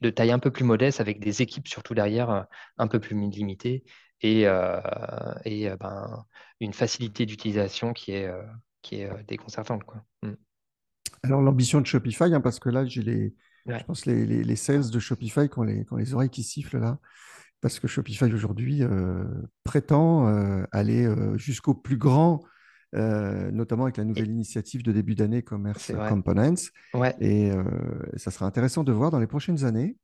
[0.00, 2.42] de taille un peu plus modeste, avec des équipes surtout derrière euh,
[2.78, 3.84] un peu plus limitées
[4.20, 4.80] et, euh,
[5.44, 6.24] et euh, ben,
[6.60, 8.30] une facilité d'utilisation qui est,
[8.82, 9.84] qui est déconcertante.
[9.84, 10.02] Quoi.
[10.22, 10.32] Mm.
[11.22, 13.34] Alors l'ambition de Shopify, hein, parce que là, j'ai les,
[13.66, 16.78] je pense les, les, les, sales de Shopify qui ont les, les oreilles qui sifflent
[16.78, 16.98] là,
[17.60, 18.82] parce que Shopify aujourd'hui
[19.64, 20.26] prétend
[20.72, 22.42] aller jusqu'au plus grand
[22.94, 26.70] euh, notamment avec la nouvelle initiative de début d'année Commerce Components.
[27.20, 27.64] Et euh,
[28.16, 29.96] ça sera intéressant de voir dans les prochaines années.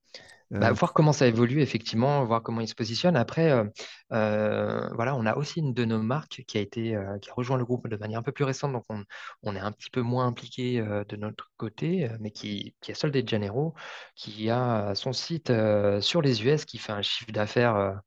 [0.51, 3.17] Bah, euh, voir comment ça évolue, effectivement, voir comment il se positionne.
[3.17, 3.51] Après,
[4.11, 7.65] voilà, on a aussi une de nos marques qui a, été, qui a rejoint le
[7.65, 9.05] groupe de manière un peu plus récente, donc on,
[9.45, 13.23] on est un petit peu moins impliqué de notre côté, mais qui, qui est Soldé
[13.23, 13.75] de Janeiro,
[14.17, 15.53] qui a son site
[16.01, 18.03] sur les US, qui fait un chiffre d'affaires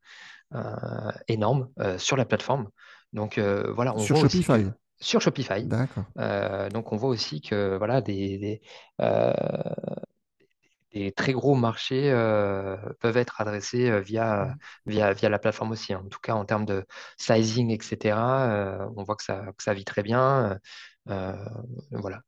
[1.27, 2.69] énorme sur la plateforme.
[3.15, 4.65] Donc euh, voilà, on sur Shopify.
[4.99, 5.63] sur Shopify.
[5.65, 6.03] D'accord.
[6.19, 8.61] Euh, donc on voit aussi que voilà des, des,
[8.99, 9.33] euh,
[11.15, 12.11] très gros marchés
[12.99, 14.53] peuvent être adressés via,
[14.85, 15.93] via, via la plateforme aussi.
[15.93, 16.03] Hein.
[16.05, 16.85] En tout cas, en termes de
[17.17, 18.17] sizing, etc.,
[18.95, 20.57] on voit que ça, que ça vit très bien.
[21.91, 22.21] voilà.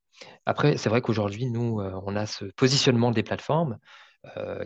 [0.46, 3.78] Après, c'est vrai qu'aujourd'hui, nous, on a ce positionnement des plateformes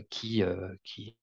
[0.10, 0.44] qui,
[0.84, 1.16] qui,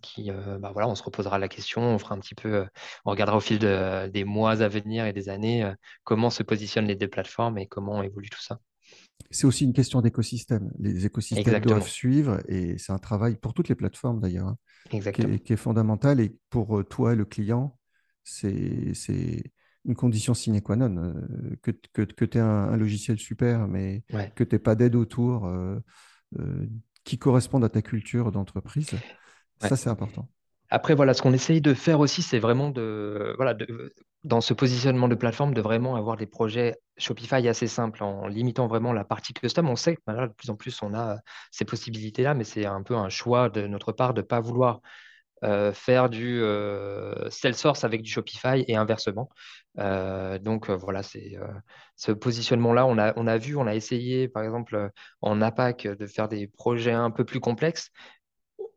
[0.00, 2.64] qui, euh, bah voilà, on se reposera la question, on fera un petit peu, euh,
[3.04, 5.70] on regardera au fil des mois à venir et des années
[6.04, 8.58] comment se positionnent les deux plateformes et comment évolue tout ça.
[9.30, 10.70] C'est aussi une question d'écosystème.
[10.78, 14.58] Les écosystèmes doivent suivre et c'est un travail pour toutes les plateformes d'ailleurs, hein,
[14.90, 16.20] qui, est fondamental.
[16.20, 17.78] Et pour toi, le client,
[18.22, 18.92] c'est
[19.84, 21.14] une condition sine qua non.
[21.62, 25.50] que, que, que tu aies un, logiciel super, mais que tu n'aies pas d'aide autour
[27.04, 28.90] qui correspondent à ta culture d'entreprise.
[29.60, 30.28] Ça, c'est important.
[30.70, 33.54] Après, voilà, ce qu'on essaye de faire aussi, c'est vraiment de, voilà,
[34.24, 38.66] dans ce positionnement de plateforme, de vraiment avoir des projets Shopify assez simples, en limitant
[38.66, 39.68] vraiment la partie custom.
[39.68, 41.18] On sait que de plus en plus, on a
[41.50, 44.80] ces possibilités-là, mais c'est un peu un choix de notre part de ne pas vouloir
[45.42, 49.28] euh, faire du euh, Salesforce avec du Shopify et inversement.
[49.78, 51.36] Euh, donc voilà, c'est
[51.96, 54.90] ce positionnement-là, on a, on a vu, on a essayé, par exemple,
[55.20, 57.90] en APAC, de faire des projets un peu plus complexes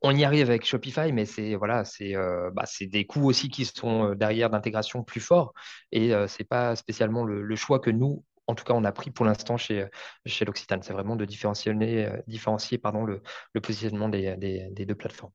[0.02, 3.66] on y arrive avec Shopify, mais c'est voilà, c'est euh, bah, des coûts aussi qui
[3.66, 5.54] sont euh, derrière d'intégration plus forts.
[5.92, 8.92] Et euh, ce n'est pas spécialement le, choix que nous, en tout cas, on a
[8.92, 9.88] pris pour l'instant chez,
[10.26, 10.82] chez l'Occitane.
[10.84, 11.74] C'est vraiment de différencier,
[12.28, 13.22] différencier pardon, le,
[13.62, 15.34] positionnement des, deux plateformes.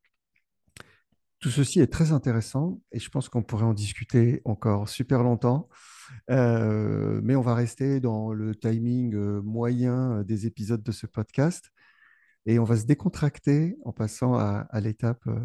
[1.41, 5.69] Tout ceci est très intéressant et je pense qu'on pourrait en discuter encore super longtemps.
[6.29, 11.73] mais on va rester dans le timing moyen des épisodes de ce podcast
[12.47, 15.23] et on va se décontracter en passant à, l'étape.
[15.27, 15.41] Euh,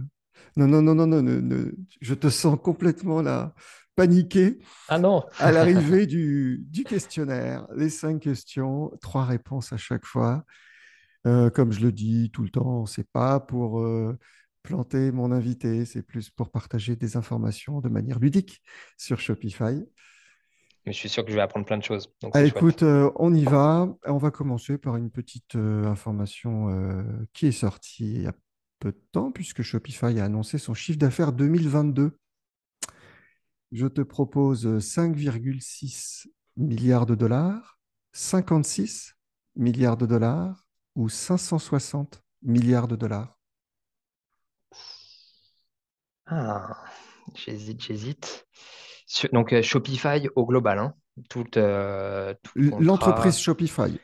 [0.55, 1.71] non, non, non, non, non,
[2.01, 3.53] je te sens complètement là,
[3.95, 4.59] paniqué.
[4.87, 10.43] Ah non À l'arrivée du, questionnaire, les cinq questions, trois réponses à chaque fois.
[11.25, 14.17] Euh, comme je le dis tout le temps, c'est pas pour euh,
[14.63, 18.61] planter mon invité, c'est plus pour partager des informations de manière ludique
[18.97, 19.83] sur Shopify
[20.87, 22.09] mais je suis sûr que je vais apprendre plein de choses.
[22.33, 23.93] Ah, écoute, euh, on y va.
[24.05, 28.33] On va commencer par une petite euh, information euh, qui est sortie il y a
[28.79, 32.17] peu de temps, puisque Shopify a annoncé son chiffre d'affaires 2022.
[33.73, 37.81] Je te propose 5,6 milliards de dollars,
[38.13, 39.15] 56
[39.57, 40.65] milliards de dollars
[40.95, 43.37] ou 560 milliards de dollars.
[46.27, 46.81] Ah,
[47.35, 48.47] j'hésite, j'hésite
[49.31, 50.93] donc euh, Shopify au global, hein.
[51.57, 53.99] euh, L'entreprise Shopify.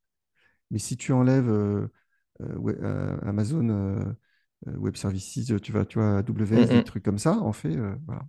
[0.72, 1.88] mais si tu enlèves euh,
[2.42, 4.16] euh, Amazon
[4.66, 7.76] Web Services, tu vois, tu vois, AWS, des trucs comme ça, en fait,
[8.06, 8.26] voilà.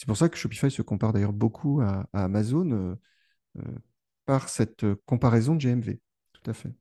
[0.00, 2.94] C'est pour ça que Shopify se compare d'ailleurs beaucoup à, à Amazon euh,
[3.58, 3.62] euh,
[4.26, 6.00] par cette euh, comparaison de GMV.
[6.32, 6.72] Tout à fait.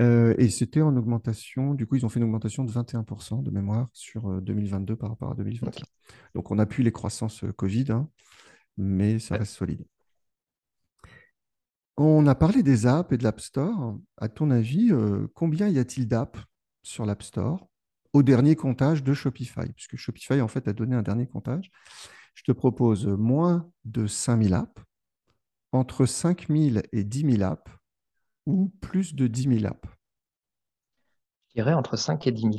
[0.00, 3.50] Euh, et c'était en augmentation, du coup, ils ont fait une augmentation de 21% de
[3.50, 5.74] mémoire sur euh, 2022 par rapport à Ok.
[5.74, 5.86] 2021.
[6.34, 8.08] Donc, on appuie les croissances Covid, hein,
[8.78, 9.38] mais ça Ouais.
[9.38, 9.84] reste solide.
[11.96, 13.96] On a parlé des apps et de l'App Store.
[14.16, 16.40] À ton avis, euh, combien y a-t-il d'apps
[16.82, 17.69] sur l'App Store?
[18.12, 19.72] Au dernier comptage de Shopify?
[19.74, 21.70] Puisque Shopify, en fait, a donné un dernier comptage.
[22.34, 24.82] Je te propose moins de 5000 apps,
[25.72, 27.70] entre 5000 et 10 000 apps,
[28.46, 29.88] ou plus de 10 000 apps.
[31.48, 32.54] Je dirais entre 5 et 10 000.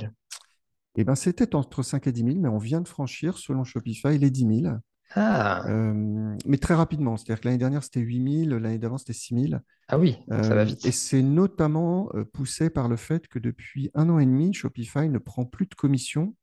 [0.95, 4.17] Eh bien, c'était entre 5 et 10 000, mais on vient de franchir, selon Shopify,
[4.17, 4.75] les 10 000.
[5.15, 7.17] Ah, Euh, mais très rapidement.
[7.17, 9.61] C'est-à-dire que l'année dernière, c'était 8 000, l'année d'avant, c'était 6 000.
[9.87, 10.85] ah oui, donc ça va Euh, vite.
[10.85, 15.17] et c'est notamment poussé par le fait que depuis un an et demi, Shopify ne
[15.19, 16.35] prend plus de commission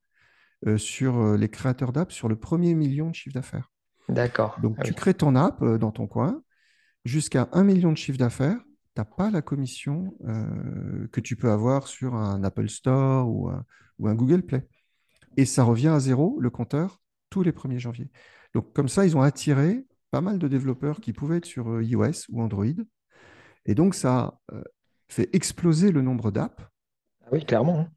[0.77, 3.71] sur les créateurs d'apps sur le premier million de chiffre d'affaires.
[4.09, 4.59] D'accord.
[4.59, 4.95] Donc, Ah tu oui.
[4.95, 6.43] crées ton app dans ton coin,
[7.05, 8.59] jusqu'à un million de chiffre d'affaires,
[8.97, 13.49] tu n'as pas la commission euh, que tu peux avoir sur un Apple Store ou
[13.49, 13.65] un,
[13.99, 14.67] ou un Google Play.
[15.37, 17.01] Et ça revient à zéro, le compteur,
[17.31, 18.11] tous les 1er janvier.
[18.55, 21.85] Donc, comme ça, ils ont attiré pas mal de développeurs qui pouvaient être sur euh,
[21.85, 22.67] iOS ou Android.
[23.67, 24.63] Et donc, ça euh,
[25.09, 26.63] fait exploser le nombre d'apps,
[27.25, 27.79] Ah oui, clairement.
[27.81, 27.93] hein.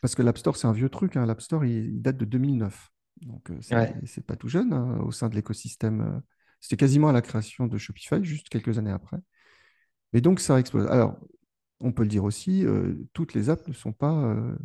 [0.00, 1.16] parce que l'App Store, c'est un vieux truc.
[1.16, 1.26] hein.
[1.26, 2.90] L'App Store, il, il date de 2009.
[3.22, 3.94] Donc, euh, c'est Ouais.
[4.26, 6.22] pas tout jeune hein, au sein de l'écosystème.
[6.60, 9.18] C'était quasiment à la création de Shopify, juste quelques années après.
[10.12, 10.86] Et donc, ça explose.
[10.88, 11.18] Alors,
[11.80, 14.56] on peut le dire aussi, euh, toutes les apps ne sont pas euh,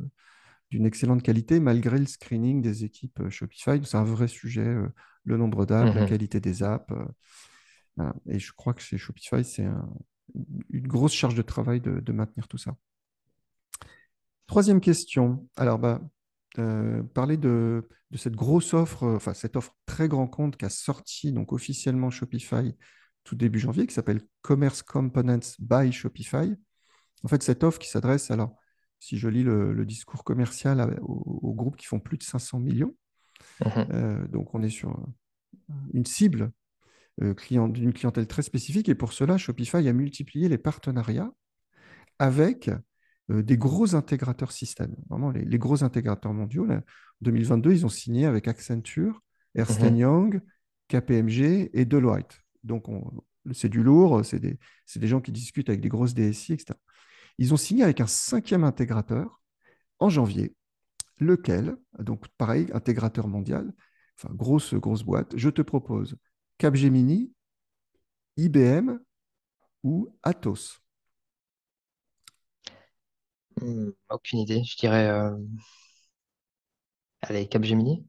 [0.71, 3.79] d'une excellente qualité, malgré le screening des équipes euh, Shopify.
[3.85, 4.87] C'est un vrai sujet, euh,
[5.23, 6.09] le nombre d'apps, la Mhm.
[6.09, 6.91] qualité des apps.
[6.91, 7.05] euh,
[7.95, 8.15] voilà.
[8.27, 9.89] Et je crois que chez Shopify, c'est un-
[10.69, 12.75] une grosse charge de travail de, de maintenir tout ça.
[14.47, 15.47] Troisième question.
[15.55, 16.01] Alors, bah,
[16.59, 21.31] euh, parler de, de cette grosse offre, enfin cette offre très grand compte qu'a sorti
[21.33, 22.73] donc officiellement Shopify
[23.23, 26.55] tout début janvier, qui s'appelle Commerce Components by Shopify.
[27.23, 28.55] En fait, cette offre qui s'adresse, alors,
[28.99, 32.23] si je lis le, le discours commercial à- aux, aux groupes qui font plus de
[32.23, 32.95] 500 millions,
[33.63, 33.87] Mhm.
[33.93, 34.99] euh, donc on est sur
[35.93, 36.51] une cible
[37.21, 41.31] euh, client- d'une clientèle très spécifique, et pour cela, Shopify a multiplié les partenariats
[42.19, 42.69] avec
[43.31, 46.65] euh, des gros intégrateurs système, vraiment les, les gros intégrateurs mondiaux.
[46.65, 46.81] Là, en
[47.21, 49.21] 2022, ils ont signé avec Accenture,
[49.55, 49.97] Ernst Mhm.
[49.97, 50.41] Young,
[50.87, 52.39] KPMG et Deloitte.
[52.63, 53.11] Donc, on-
[53.51, 56.79] c'est du lourd, c'est des, c'est des gens qui discutent avec des grosses DSI, etc.
[57.37, 59.41] Ils ont signé avec un cinquième intégrateur
[59.99, 60.55] en janvier,
[61.19, 63.73] lequel, donc pareil, intégrateur mondial,
[64.17, 66.17] enfin grosse, grosse boîte, je te propose
[66.59, 67.33] Capgemini,
[68.37, 68.99] IBM
[69.83, 70.81] ou Atos.
[73.59, 74.63] Hmm, aucune idée.
[74.63, 75.07] Je dirais.
[75.09, 75.31] euh,
[77.21, 78.07] Allez, Capgemini.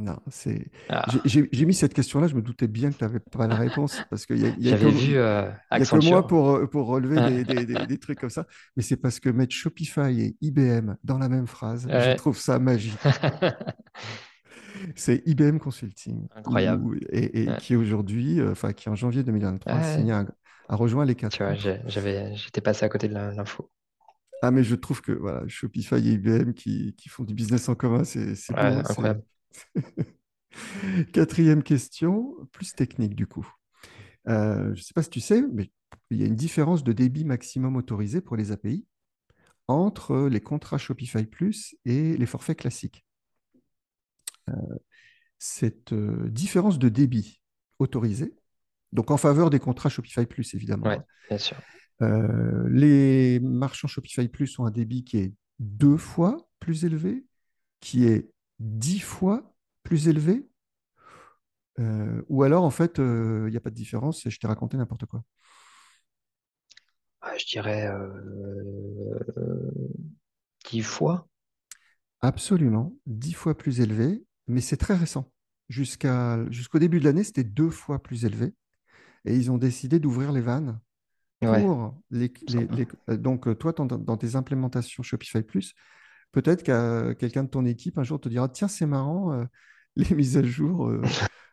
[0.00, 0.70] Non, c'est.
[0.88, 4.00] Ah, J'ai mis cette question-là, je me doutais bien que tu n'avais pas la réponse,
[4.10, 6.86] parce qu'il y a, y a vu euh, y a que moi pour, euh, pour
[6.86, 8.46] relever des, des- des- des trucs comme ça.
[8.76, 12.58] Mais c'est parce que mettre Shopify et IBM dans la même phrase, je trouve ça
[12.58, 12.96] magique.
[14.94, 16.84] C'est IBM Consulting, Incroyable.
[16.84, 17.56] où- et, et Ouais.
[17.58, 19.96] qui aujourd'hui, euh, enfin qui en janvier 2023 a Ouais.
[19.96, 20.26] signé un-
[20.68, 21.54] a rejoint les quatre Tu vois,
[22.34, 23.70] j'étais passé à côté de l'info.
[24.42, 27.74] Ah, mais je trouve que voilà, Shopify et IBM qui, qui font du business en
[27.74, 28.20] commun, c'est.
[28.28, 29.22] Ouais, c'est- incroyable.
[31.12, 33.46] Quatrième question, plus technique du coup.
[34.28, 35.70] Euh, je ne sais pas si tu sais, mais
[36.10, 38.86] il y a une différence de débit maximum autorisé pour les API
[39.66, 43.04] entre les contrats Shopify Plus et les forfaits classiques.
[44.48, 44.52] Euh,
[45.38, 47.40] cette euh, différence de débit
[47.78, 48.34] autorisé,
[48.92, 51.56] donc en faveur des contrats Shopify Plus évidemment, Ouais, bien sûr.
[52.00, 57.24] les marchands Shopify Plus ont un débit qui est deux fois plus élevé,
[57.80, 58.30] qui est
[58.60, 60.48] dix fois plus élevé,
[61.78, 64.46] euh, ou alors en fait, euh, il n'y a pas de différence et je t'ai
[64.46, 65.22] raconté n'importe quoi.
[67.20, 69.20] Ah, je dirais euh,
[70.70, 71.26] 10 fois.
[72.20, 75.30] Absolument, dix fois plus élevé, mais c'est très récent.
[75.68, 78.54] Jusqu'à, jusqu'au début de l'année, c'était deux fois plus élevé.
[79.26, 80.80] Et ils ont décidé d'ouvrir les vannes
[81.42, 82.68] Ouais, pour les, les- sympa.
[82.68, 85.74] les- euh, donc euh, toi, dans, dans tes implémentations Shopify Plus,
[86.32, 89.44] peut-être que quelqu'un de ton équipe un jour te dira, tiens, c'est marrant, euh,
[89.96, 91.02] les mises à jour euh,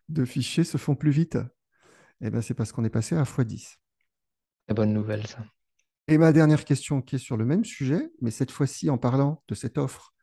[0.09, 1.37] de fichiers se font plus vite.
[2.21, 3.75] Eh bien, c'est parce qu'on est passé à x10.
[4.67, 5.43] Très bonne nouvelle, ça.
[6.07, 9.43] Et ma dernière question qui est sur le même sujet, mais cette fois-ci en parlant
[9.47, 10.13] de cette offre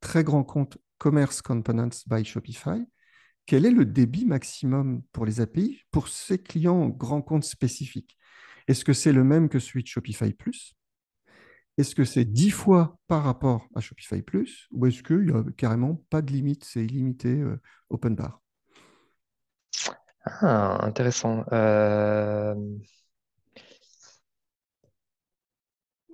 [0.00, 2.84] très grand compte Commerce Components by Shopify,
[3.46, 8.18] quel est le débit maximum pour les API pour ces clients grands comptes spécifiques?
[8.66, 10.74] Est-ce que c'est le même que celui de Shopify Plus?
[11.78, 15.44] Est-ce que c'est 10 fois par rapport à Shopify Plus Ou est-ce qu'il n'y a
[15.56, 18.42] carrément pas de limite, c'est illimité euh, open bar?
[20.24, 21.44] Ah, intéressant.
[21.52, 22.54] Euh,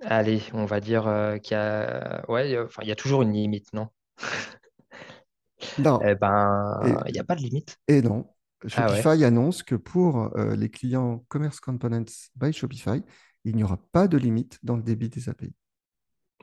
[0.03, 2.23] Allez, on va dire euh, qu'il y a...
[2.29, 3.87] Ouais, il enfin, il y a toujours une limite, non?
[5.79, 5.99] Non.
[6.05, 7.77] Eh ben, il n'y a pas de limite.
[7.87, 8.29] et non.
[8.75, 13.01] Ah ouais, Shopify annonce que pour euh, les clients Commerce Components by Shopify,
[13.45, 15.53] il n'y aura pas de limite dans le débit des API.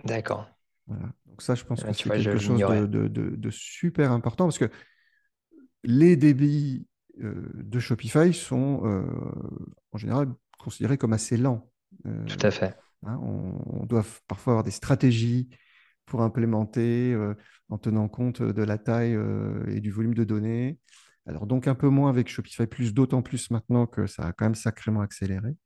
[0.05, 0.47] d'accord.
[0.87, 1.13] Voilà.
[1.27, 2.87] Donc ça, je pense que Euh, Tu c'est vois, quelque chose de, l'ignorais.
[2.87, 4.71] de- de- de super important parce que
[5.85, 6.87] les débits
[7.23, 9.03] euh, de Shopify sont euh,
[9.93, 10.29] en général
[10.59, 11.71] considérés comme assez lents.
[12.07, 12.77] Euh, Tout à fait.
[13.05, 15.49] hein, on, on doit parfois avoir des stratégies
[16.07, 17.17] pour implémenter
[17.69, 19.17] en tenant compte de la taille
[19.69, 20.79] et du volume de données.
[21.27, 24.45] Alors donc un peu moins avec Shopify Plus, d'autant plus maintenant que ça a quand
[24.45, 25.57] même sacrément accéléré.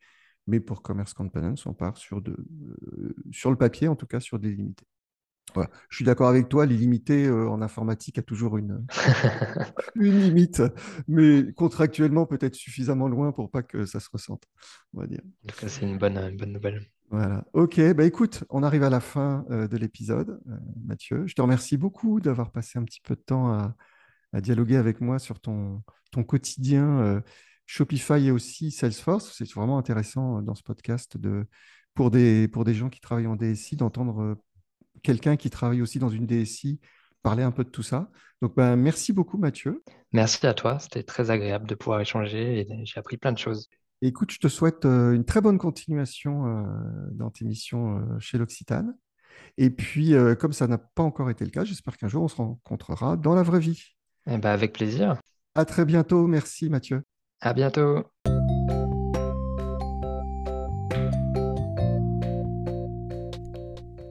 [0.47, 4.20] Mais pour Commerce Components, on part sur, de, euh, sur le papier, en tout cas
[4.20, 4.86] sur des limités.
[5.55, 5.70] Voilà.
[5.88, 8.84] Je suis d'accord avec toi, l'illimité euh, en informatique a toujours une,
[9.94, 10.62] une limite,
[11.09, 14.44] mais contractuellement peut-être suffisamment loin pour pas que ça se ressente,
[14.92, 15.22] on va dire.
[15.66, 16.86] C'est une bonne, une bonne nouvelle.
[17.11, 17.44] Voilà.
[17.53, 21.24] Ok, bah écoute, on arrive à la fin euh, de l'épisode, euh, Mathieu.
[21.26, 23.76] Je te remercie beaucoup d'avoir passé un petit peu de temps à,
[24.32, 27.22] à dialoguer avec moi sur ton, ton quotidien
[27.67, 29.33] Shopify et aussi Salesforce.
[29.37, 31.45] C'est vraiment intéressant euh, dans ce podcast de,
[31.95, 34.35] pour des, pour des gens qui travaillent en DSI d'entendre euh,
[35.03, 36.81] quelqu'un qui travaille aussi dans une DSI
[37.23, 38.09] parler un peu de tout ça.
[38.41, 39.83] Donc, ben, merci beaucoup, Mathieu.
[40.12, 43.69] Merci à toi, c'était très agréable de pouvoir échanger et j'ai appris plein de choses.
[44.01, 46.64] Écoute, je te souhaite euh, une très bonne continuation
[47.12, 48.95] dans tes missions chez l'Occitane.
[49.59, 52.37] Et puis, comme ça n'a pas encore été le cas, j'espère qu'un jour on se
[52.37, 53.97] rencontrera dans la vraie vie.
[54.27, 55.19] Eh ben, avec plaisir.
[55.55, 56.27] À très bientôt.
[56.27, 57.03] Merci, Mathieu.
[57.41, 58.03] À bientôt.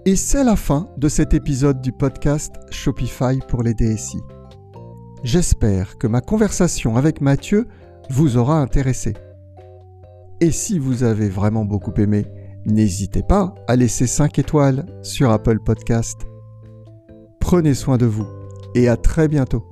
[0.07, 4.19] Et c'est la fin de cet épisode du podcast Shopify pour les DSI.
[5.23, 7.67] J'espère que ma conversation avec Mathieu
[8.11, 9.15] vous aura intéressé.
[10.41, 12.28] Et si vous avez vraiment beaucoup aimé,
[12.65, 16.21] n'hésitez pas à laisser 5 étoiles sur Apple Podcast.
[17.39, 18.28] Prenez soin de vous
[18.76, 19.63] et à très bientôt.